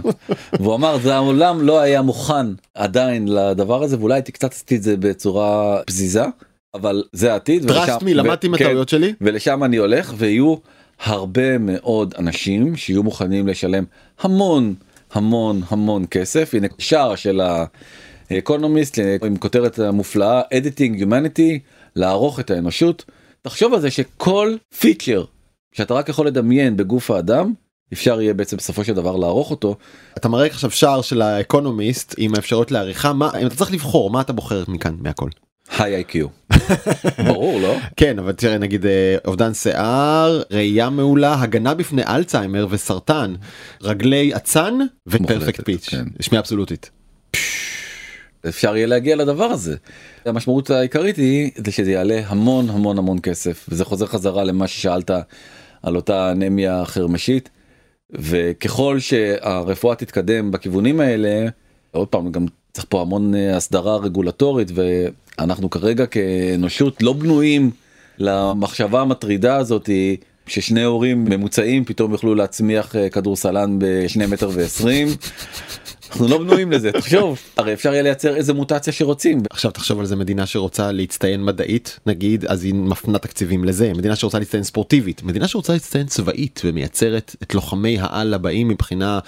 והוא 0.60 0.76
אמר 0.76 0.98
זה 0.98 1.16
העולם 1.16 1.62
לא 1.62 1.80
היה 1.80 2.02
מוכן 2.02 2.46
עדיין 2.74 3.28
לדבר 3.28 3.84
הזה 3.84 4.00
ואולי 4.00 4.14
הייתי 4.14 4.32
קצת 4.32 4.52
עשיתי 4.52 4.76
את 4.76 4.84
זה 4.84 4.98
בצורה 4.98 5.82
פזיזה 5.86 6.24
אבל 6.74 7.04
זה 7.14 7.34
העתיד 7.34 7.72
trust 7.72 8.02
me 8.02 8.14
למדתי 8.14 8.48
ו- 8.48 8.52
מהטעויות 8.52 8.90
שלי. 8.90 9.14
ולשם 9.22 9.64
אני 9.64 9.78
הולך 9.78 10.14
ויהיו 10.18 10.56
הרבה 11.00 11.58
מאוד 11.58 12.16
אנשים 12.18 12.76
שיהיו 12.76 13.04
מוכנים 13.04 13.48
לשלם 13.48 13.84
המון 14.20 14.74
המון 15.14 15.62
המון 15.70 16.06
כסף. 16.12 16.54
הנה 16.54 16.68
שער 16.78 17.16
של 17.16 17.42
האקונומיסט 18.32 19.00
עם 19.26 19.38
כותרת 19.38 19.80
המופלאה 19.80 20.42
editing 20.42 21.02
humanity 21.02 21.60
לערוך 21.96 22.40
את 22.40 22.52
האנושות 22.52 23.06
תחשוב 23.42 23.74
על 23.74 23.82
זה 23.82 23.92
שכל 23.92 24.56
פיצ'ר 24.80 25.24
שאתה 25.72 25.94
רק 25.94 26.10
יכול 26.10 26.28
לדמיין 26.28 26.78
בגוף 26.78 27.12
האדם 27.12 27.54
אפשר 27.94 28.22
יהיה 28.22 28.34
בעצם 28.34 28.58
בסופו 28.58 28.84
של 28.84 28.94
דבר 28.94 29.16
לערוך 29.16 29.52
אותו 29.52 29.76
אתה 30.18 30.30
מראה 30.30 30.46
עכשיו 30.46 30.72
שער 30.72 31.02
של 31.02 31.22
האקונומיסט 31.22 32.16
עם 32.18 32.36
האפשרות 32.36 32.72
לעריכה 32.72 33.14
מה 33.14 33.32
אם 33.42 33.48
אתה 33.48 33.56
צריך 33.56 33.72
לבחור 33.72 34.10
מה 34.10 34.22
אתה 34.22 34.34
בוחר 34.34 34.64
מכאן 34.68 34.96
מהכל. 35.00 35.30
High 35.78 35.96
IQ. 35.96 36.28
ברור 37.28 37.60
לא? 37.62 37.78
כן 37.98 38.20
אבל 38.20 38.32
תראה 38.32 38.58
נגיד 38.58 38.86
אה, 38.86 39.16
אובדן 39.26 39.54
שיער 39.54 40.42
ראייה 40.52 40.90
מעולה 40.90 41.42
הגנה 41.42 41.74
בפני 41.74 42.02
אלצהיימר 42.08 42.68
וסרטן 42.70 43.36
רגלי 43.82 44.36
אצן 44.36 44.74
ופרפקט 45.08 45.66
פיץ' 45.66 45.90
כן. 45.90 46.06
שמיעה 46.20 46.40
אבסולוטית. 46.40 46.90
אפשר 48.48 48.76
יהיה 48.76 48.88
להגיע 48.88 49.16
לדבר 49.16 49.44
הזה. 49.44 49.76
המשמעות 50.26 50.70
העיקרית 50.70 51.16
היא 51.16 51.52
זה 51.66 51.72
שזה 51.72 51.92
יעלה 51.92 52.22
המון 52.26 52.70
המון 52.70 52.98
המון 52.98 53.20
כסף 53.20 53.66
וזה 53.70 53.86
חוזר 53.86 54.06
חזרה 54.06 54.44
למה 54.44 54.68
ששאלת 54.68 55.12
על 55.84 55.96
אותה 55.96 56.32
אנמיה 56.32 56.86
חרמשית 56.86 57.50
וככל 58.12 59.00
שהרפואה 59.00 59.96
תתקדם 59.96 60.52
בכיוונים 60.52 61.00
האלה 61.00 61.50
עוד 61.92 62.08
פעם 62.08 62.32
גם 62.32 62.46
צריך 62.74 62.86
פה 62.90 63.02
המון 63.02 63.36
אה, 63.36 63.56
הסדרה 63.56 63.98
רגולטורית 63.98 64.72
ואנחנו 64.74 65.70
כרגע 65.70 66.06
כאנושות 66.06 67.04
לא 67.04 67.14
בנויים 67.14 67.72
למחשבה 68.18 69.02
המטרידה 69.02 69.56
הזאתי 69.56 70.18
ששני 70.48 70.84
הורים 70.84 71.26
ממוצעים 71.26 71.86
פתאום 71.86 72.12
יוכלו 72.12 72.36
להצמיח 72.36 72.96
אה, 72.96 73.10
כדורסלן 73.10 73.76
בשני 73.80 74.26
מטר 74.26 74.50
ועשרים. 74.54 75.08
אנחנו 76.10 76.28
לא 76.28 76.38
בנויים 76.38 76.72
לזה. 76.72 76.92
תחשוב 77.02 77.40
הרי 77.58 77.74
אפשר 77.74 77.94
יהיה 77.94 78.04
לייצר 78.04 78.36
איזה 78.36 78.54
מוטציה 78.54 78.94
שרוצים. 78.94 79.42
עכשיו 79.50 79.72
תחשוב 79.72 80.00
על 80.00 80.06
זה 80.06 80.16
מדינה 80.16 80.46
שרוצה 80.46 80.92
להצטיין 80.92 81.46
מדעית 81.46 82.00
נגיד 82.06 82.46
אז 82.46 82.64
היא 82.64 82.74
מפנה 82.74 83.20
תקציבים 83.20 83.64
לזה. 83.64 83.92
מדינה 83.94 84.16
שרוצה 84.16 84.40
להצטיין 84.40 84.64
ספורטיבית. 84.64 85.24
מדינה 85.24 85.48
שרוצה 85.48 85.74
להצטיין 85.74 86.08
צבאית 86.08 86.62
ומייצרת 86.66 87.36
את 87.44 87.54
לוחמי 87.54 87.98
העל 88.00 88.34
הבאים 88.34 88.68
מבחינה 88.68 89.20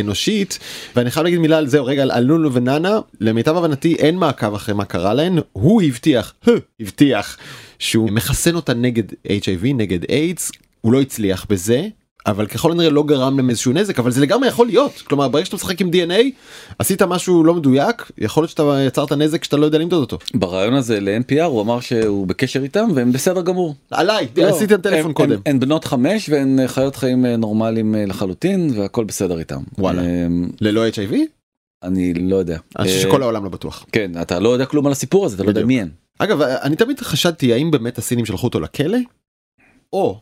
אנושית. 0.00 0.58
ואני 0.96 1.10
חייב 1.10 1.24
להגיד 1.24 1.38
מילה 1.38 1.58
על 1.58 1.66
זה 1.66 1.80
רגע 1.80 2.02
על 2.02 2.24
לולו 2.24 2.52
וננה 2.52 2.98
למיטב 3.20 3.56
הבנתי 3.56 3.94
אין 3.94 4.16
מעקב 4.16 4.54
אחרי 4.54 4.74
מה 4.74 4.84
קרה 4.84 5.14
להן. 5.14 5.38
הוא 5.52 5.82
הבטיח 5.82 6.34
הבטיח 6.80 7.36
שהוא 7.78 8.10
מחסן 8.10 8.54
אותה 8.54 8.74
נגד 8.74 9.04
HIV 9.26 9.66
נגד 9.74 10.10
איידס 10.10 10.52
הוא 10.80 10.92
לא 10.92 11.00
הצליח 11.00 11.46
בזה. 11.48 11.88
אבל 12.26 12.46
ככל 12.46 12.72
הנראה 12.72 12.90
לא 12.90 13.02
גרם 13.02 13.36
להם 13.36 13.50
איזשהו 13.50 13.72
נזק 13.72 13.98
אבל 13.98 14.10
זה 14.10 14.20
לגמרי 14.20 14.48
יכול 14.48 14.66
להיות 14.66 15.02
כלומר 15.06 15.28
ברגע 15.28 15.44
שאתה 15.44 15.56
משחק 15.56 15.80
עם 15.80 15.90
dna 15.90 16.14
עשית 16.78 17.02
משהו 17.02 17.44
לא 17.44 17.54
מדויק 17.54 18.10
יכול 18.18 18.42
להיות 18.42 18.50
שאתה 18.50 18.80
יצרת 18.86 19.12
נזק 19.12 19.44
שאתה 19.44 19.56
לא 19.56 19.66
יודע 19.66 19.78
למדוד 19.78 20.00
אותו. 20.00 20.18
ברעיון 20.34 20.74
הזה 20.74 21.00
ל-NPR 21.00 21.42
הוא 21.42 21.60
אמר 21.62 21.80
שהוא 21.80 22.26
בקשר 22.26 22.62
איתם 22.62 22.88
והם 22.94 23.12
בסדר 23.12 23.42
גמור. 23.42 23.74
עליי 23.90 24.28
לא, 24.36 24.48
עשיתם 24.48 24.76
טלפון 24.80 25.04
הם- 25.06 25.12
קודם. 25.12 25.32
הם- 25.32 25.38
הן 25.46 25.60
בנות 25.60 25.84
חמש 25.84 26.28
והן 26.28 26.58
חיות 26.66 26.96
חיים 26.96 27.26
אה, 27.26 27.36
נורמליים 27.36 27.94
אה, 27.94 28.06
לחלוטין 28.06 28.70
והכל 28.76 29.04
בסדר 29.04 29.38
איתם. 29.38 29.60
וואלה. 29.78 30.02
אה, 30.02 30.26
ללא 30.60 30.88
HIV? 30.88 31.14
אני 31.82 32.14
לא 32.14 32.36
יודע. 32.36 32.58
אני 32.78 32.88
חושב 32.88 32.96
אה, 32.96 33.02
שכל 33.02 33.22
העולם 33.22 33.44
לא 33.44 33.50
בטוח. 33.50 33.86
כן 33.92 34.10
אתה 34.22 34.38
לא 34.38 34.48
יודע 34.48 34.66
כלום 34.66 34.86
על 34.86 34.92
הסיפור 34.92 35.26
הזה 35.26 35.34
אתה 35.34 35.42
לא 35.42 35.48
יודע 35.48 35.60
בדיוק. 35.60 35.68
מי 35.68 35.80
הן. 35.80 35.88
אגב 36.18 36.42
אני 36.42 36.76
תמיד 36.76 37.00
חשדתי 37.00 37.52
האם 37.52 37.70
באמת 37.70 37.98
הסינים 37.98 38.26
שלחו 38.26 38.46
אותו 38.46 38.60
לכלא 38.60 38.98
או 39.92 40.20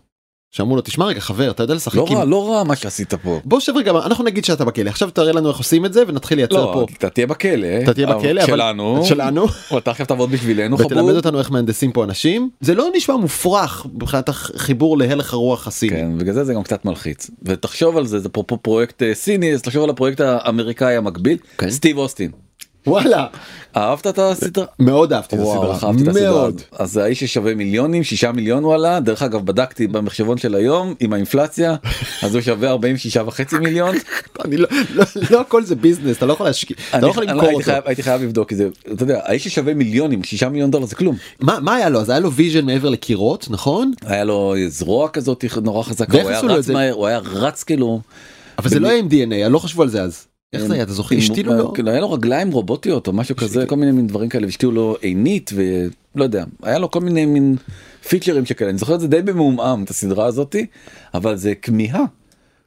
שאמרו 0.53 0.77
לו 0.77 0.83
תשמע 0.83 1.05
רגע 1.05 1.21
חבר 1.21 1.51
אתה 1.51 1.63
יודע 1.63 1.75
לשחק 1.75 1.97
לא 1.97 2.07
עם 2.09 2.17
רע 2.17 2.25
לא 2.25 2.51
רע 2.51 2.65
מה 2.65 2.77
שעשית 2.77 3.15
פה. 3.15 3.41
בוא 3.45 3.61
שב 3.61 3.73
רגע 3.77 3.91
אנחנו 3.91 4.25
נגיד 4.25 4.45
שאתה 4.45 4.65
בכלא 4.65 4.91
עכשיו 4.91 5.11
תראה 5.11 5.33
לנו 5.33 5.49
איך 5.49 5.59
עושים 5.59 5.87
את 5.87 5.93
זה 5.93 6.03
ונתחיל 6.09 6.39
לייצר 6.39 6.67
לא 6.67 6.71
פה. 6.75 6.87
אתה 6.99 7.11
תהיה 7.11 7.27
בכלא. 7.27 7.67
אתה 7.85 7.95
תהיה 7.95 8.07
בכלא 8.07 8.41
אבל 8.41 8.47
שלנו. 8.47 9.05
שלנו 9.05 9.47
אתה 9.79 9.91
עכשיו 9.91 10.07
תעבוד 10.07 10.31
בשבילנו 10.31 10.79
ותלמד. 10.79 11.15
אותנו 11.15 11.39
איך 11.39 11.51
מהנדסים 11.51 11.93
פה 11.93 12.05
אנשים 12.05 12.51
זה 12.61 12.75
לא 12.75 12.89
נשמע 12.97 13.17
מופרך 13.17 13.87
מבחינת 13.95 14.29
החיבור 14.29 14.99
להלך 14.99 15.33
הרוח 15.33 15.67
הסיני. 15.67 15.93
כן 15.93 16.19
בגלל 16.19 16.35
זה 16.35 16.45
זה 16.45 16.55
גם 16.55 16.63
קצת 16.63 16.85
מלחיץ 16.85 17.31
ותחשוב 17.43 17.97
על 17.97 18.07
זה 18.07 18.19
זה 18.19 18.29
אפרופו 18.33 18.57
פרויקט 18.57 19.03
אה, 19.03 19.15
סיני 19.15 19.53
אז 19.55 19.63
תחשוב 19.63 19.85
על 19.85 19.91
הפרויקט 19.91 20.21
האמריקאי 20.21 20.97
המקביל 20.97 21.39
כן. 21.59 21.71
סטיב 21.71 21.99
אוסטין. 21.99 22.31
וואלה 22.87 23.27
אהבת 23.77 24.07
את 24.07 24.19
הסדרה? 24.19 24.65
מאוד 24.79 25.13
אהבתי 25.13 25.37
את 25.37 25.41
הסדרה 25.41 25.79
אהבתי 25.89 26.03
את 26.03 26.09
הסדרה 26.09 26.31
מאוד. 26.31 26.61
אז 26.73 26.93
זה 26.93 27.05
האיש 27.05 27.21
ששווה 27.25 27.55
מיליונים 27.55 28.05
שישה 28.05 28.33
מיליון 28.33 28.65
הוא 28.65 28.75
עלה 28.75 29.01
דרך 29.01 29.23
אגב 29.23 29.47
בדקתי 29.47 29.87
במחשבון 29.87 30.39
של 30.39 30.55
היום 30.55 30.95
עם 31.01 31.13
האינפלציה 31.13 31.75
אז 32.23 32.35
הוא 32.35 32.43
שווה 32.43 32.71
46 32.71 33.17
וחצי 33.17 33.59
מיליון. 33.59 33.95
אני 34.45 34.57
לא 34.57 34.69
לא 34.95 35.05
לא 35.31 35.41
הכל 35.41 35.65
זה 35.65 35.75
ביזנס 35.75 36.17
אתה 36.17 36.27
לא 36.27 36.33
יכול 36.33 36.47
להשקיע 36.47 36.77
אתה 36.91 37.01
לא 37.01 37.07
יכול 37.07 37.25
למכור 37.25 37.53
אותו. 37.53 37.65
חייב- 37.65 37.83
הייתי 37.87 38.03
חייב 38.03 38.23
לבדוק 38.23 38.53
את 38.53 38.57
זה 38.57 38.69
אתה 38.93 39.03
יודע 39.03 39.21
האיש 39.25 39.45
ששווה 39.45 39.75
מיליונים 39.75 40.25
שישה 40.25 40.49
מיליון 40.49 40.71
דולר 40.71 40.87
זה 40.87 40.97
כלום 40.97 41.17
מה 41.41 41.75
היה 41.75 41.89
לו 41.89 42.01
אז 42.01 42.11
היה 42.11 42.19
לו 42.21 42.33
vision 42.33 42.65
מעבר 42.67 42.89
לקירות 42.89 43.47
נכון 43.51 43.93
היה 44.07 44.25
לו 44.25 44.55
זרוע 44.69 45.09
כזאת 45.09 45.45
נורא 45.63 45.83
חזקה 45.83 46.21
הוא 46.23 46.31
היה 46.31 46.41
רץ? 46.41 46.69
מהר 46.71 46.93
הוא 46.93 47.07
היה 47.07 47.19
רץ 47.19 47.63
כאילו. 47.63 48.01
אבל 48.59 48.69
זה 48.71 48.81
לא 48.81 48.89
היה 48.89 48.99
עם 48.99 49.09
DNA 49.09 49.49
לא 49.49 49.59
חשבו 49.59 49.83
על 49.83 49.89
זה 49.89 50.03
אז. 50.03 50.27
איך 50.53 50.65
זה 50.65 50.75
היה 50.75 50.83
אתה 50.83 50.93
זוכר 50.93 51.17
השתילו 51.17 51.55
לו. 51.55 51.73
כאילו, 51.73 51.91
היה 51.91 52.01
לו 52.01 52.13
רגליים 52.13 52.53
רובוטיות 52.53 53.07
או 53.07 53.13
משהו 53.13 53.37
כזה 53.37 53.67
כל 53.67 53.77
מיני 53.77 53.93
מין 53.93 54.07
דברים 54.07 54.29
כאלה 54.29 54.47
והשתילו 54.47 54.73
לו 54.73 54.97
עינית 55.01 55.51
ולא 55.55 56.25
יודע 56.25 56.45
היה 56.63 56.79
לו 56.79 56.91
כל 56.91 57.01
מיני 57.01 57.27
מין 57.27 57.57
פיצ'רים 58.09 58.47
שכאלה 58.47 58.71
אני 58.71 58.79
זוכר 58.79 58.95
את 58.95 59.01
זה 59.01 59.09
די 59.09 59.23
במעומעם 59.23 59.85
את 59.85 59.91
הסדרה 59.91 60.27
הזאתי 60.27 60.67
אבל 61.15 61.37
זה 61.37 61.55
כמיהה. 61.55 62.05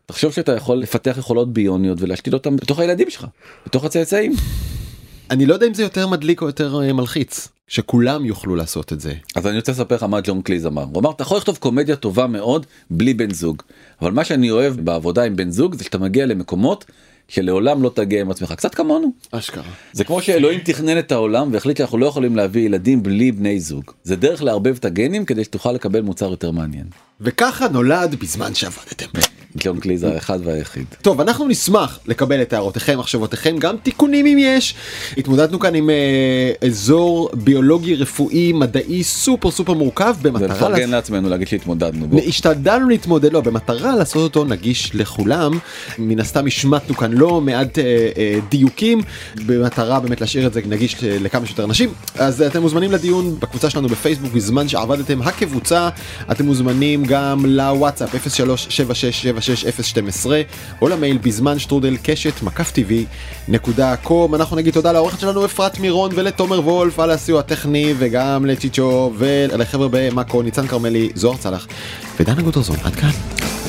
תחשוב 0.06 0.32
שאתה 0.32 0.56
יכול 0.56 0.78
לפתח 0.78 1.16
יכולות 1.20 1.54
ביוניות 1.54 2.02
ולהשתיל 2.02 2.34
אותם 2.34 2.56
בתוך 2.56 2.80
הילדים 2.80 3.10
שלך, 3.10 3.26
בתוך 3.66 3.84
הצאצאים. 3.84 4.34
אני 5.32 5.46
לא 5.46 5.54
יודע 5.54 5.68
אם 5.68 5.74
זה 5.74 5.84
יותר 5.84 6.08
מדליק 6.08 6.42
או 6.42 6.48
יותר 6.48 6.82
אה, 6.82 6.94
מלחיץ, 6.94 7.48
שכולם 7.68 8.26
יוכלו 8.26 8.56
לעשות 8.56 8.94
את 8.94 9.00
זה. 9.02 9.14
אז 9.36 9.48
אני 9.48 9.58
רוצה 9.58 9.72
לספר 9.72 9.96
לך 9.96 10.04
מה 10.04 10.20
ג'ון 10.24 10.42
קליז 10.42 10.66
אמר. 10.66 10.86
הוא 10.94 11.00
אמר, 11.00 11.12
אתה 11.12 11.22
יכול 11.22 11.38
לכתוב 11.38 11.58
קומדיה 11.58 11.96
טובה 11.96 12.28
מאוד 12.28 12.66
בלי 12.90 13.14
בן 13.14 13.34
זוג. 13.34 13.62
אבל 14.02 14.12
מה 14.12 14.24
שאני 14.24 14.52
אוהב 14.52 14.74
בעבודה 14.82 15.24
עם 15.24 15.36
בן 15.36 15.52
זוג 15.52 15.76
זה 15.76 15.84
שאתה 15.84 15.98
מגיע 15.98 16.26
למקומות 16.26 16.86
שלעולם 17.28 17.84
לא 17.84 17.92
תגיע 17.96 18.22
עם 18.22 18.32
עצמך, 18.32 18.52
קצת 18.52 18.76
כמונו. 18.76 19.08
אשכרה. 19.32 19.64
זה 19.94 20.04
כמו 20.04 20.22
שאלוהים 20.22 20.60
תכנן 20.60 21.00
את 21.00 21.12
העולם 21.12 21.54
והחליט 21.54 21.78
שאנחנו 21.78 21.98
לא 21.98 22.06
יכולים 22.06 22.36
להביא 22.36 22.66
ילדים 22.66 23.04
בלי 23.04 23.32
בני 23.32 23.60
זוג. 23.60 23.92
זה 24.04 24.16
דרך 24.16 24.44
לערבב 24.44 24.76
את 24.80 24.86
הגנים 24.86 25.26
כדי 25.26 25.44
שתוכל 25.44 25.72
לקבל 25.72 26.02
מוצר 26.02 26.30
יותר 26.30 26.52
מעניין. 26.52 26.86
וככה 27.22 27.68
נולד 27.68 28.16
בזמן 28.16 28.56
שעבדתם. 28.56 29.20
ג'ון 29.58 29.80
קליז 29.80 30.04
האחד 30.04 30.40
והיחיד. 30.44 30.86
טוב 31.02 31.22
אנחנו 31.22 31.48
נשמח 31.48 32.00
לקבל 32.08 32.42
את 32.42 32.54
הערותיכם 32.54 33.00
מחשבותיכם 33.00 33.58
גם 33.60 33.76
תיקונים 33.84 34.26
אם 34.26 34.38
יש 34.40 34.76
התמודדנו 35.18 35.60
כאן 35.60 35.76
עם 35.76 35.90
אה, 35.90 36.68
אזור 36.68 37.30
ביולוגי 37.34 37.96
רפואי 37.96 38.54
מדעי 38.54 39.04
סופר 39.04 39.52
סופר 39.52 39.74
מורכב 39.74 40.16
במטרה 40.22 40.48
ולפרגן 40.50 40.90
לעצמנו 40.90 41.30
להגיד 41.30 41.48
שהתמודדנו 41.48 42.08
בו. 42.08 42.18
השתדלנו 42.28 42.90
להתמודד 42.90 43.34
לו 43.34 43.42
במטרה 43.42 43.96
לעשות 43.96 44.24
אותו 44.24 44.44
נגיש 44.44 44.96
לכולם 44.96 45.60
מן 45.98 46.20
הסתם 46.20 46.48
השמטנו 46.48 46.96
כאן 46.96 47.14
לא 47.14 47.42
מעט 47.42 47.80
אה, 47.80 47.84
אה, 48.18 48.40
דיוקים 48.50 49.02
במטרה 49.46 50.00
באמת 50.00 50.22
להשאיר 50.22 50.48
את 50.48 50.54
זה 50.54 50.62
נגיש 50.66 50.96
לכמה 51.02 51.46
שיותר 51.46 51.64
אנשים 51.64 51.90
אז 52.16 52.42
אתם 52.42 52.62
מוזמנים 52.62 52.92
לדיון 52.92 53.40
בקבוצה 53.40 53.70
שלנו 53.70 53.88
בפייסבוק 53.88 54.34
בזמן 54.34 54.68
שעבדתם 54.68 55.22
הקבוצה 55.22 55.90
אתם 56.32 56.46
מוזמנים 56.46 57.04
גם 57.06 57.46
לוואטסאפ 57.46 58.16
0376760012 59.46 60.28
או 60.82 60.88
למייל 60.88 61.18
בזמן 61.18 61.60
שטרודל 61.60 61.98
קשת 62.04 62.42
מקף 62.44 62.72
טבעי 62.72 63.06
נקודה 63.48 63.96
קום 63.96 64.36
אנחנו 64.36 64.56
נגיד 64.56 64.74
תודה 64.74 64.92
לעורכת 64.92 65.20
שלנו 65.20 65.46
אפרת 65.46 65.80
מירון 65.80 66.12
ולתומר 66.16 66.60
וולף 66.60 67.00
על 67.00 67.12
הסיוע 67.12 67.40
הטכני 67.40 67.94
וגם 67.98 68.46
לצ'יצ'ו 68.46 69.14
ולחבר'ה 69.18 69.88
במאקו 69.92 70.42
ניצן 70.42 70.68
כרמלי 70.68 71.10
זוהר 71.16 71.38
צלח 71.38 71.68
ודנה 72.20 72.42
גוטרזון 72.42 72.78
עד 72.84 72.96
כאן. 72.96 73.65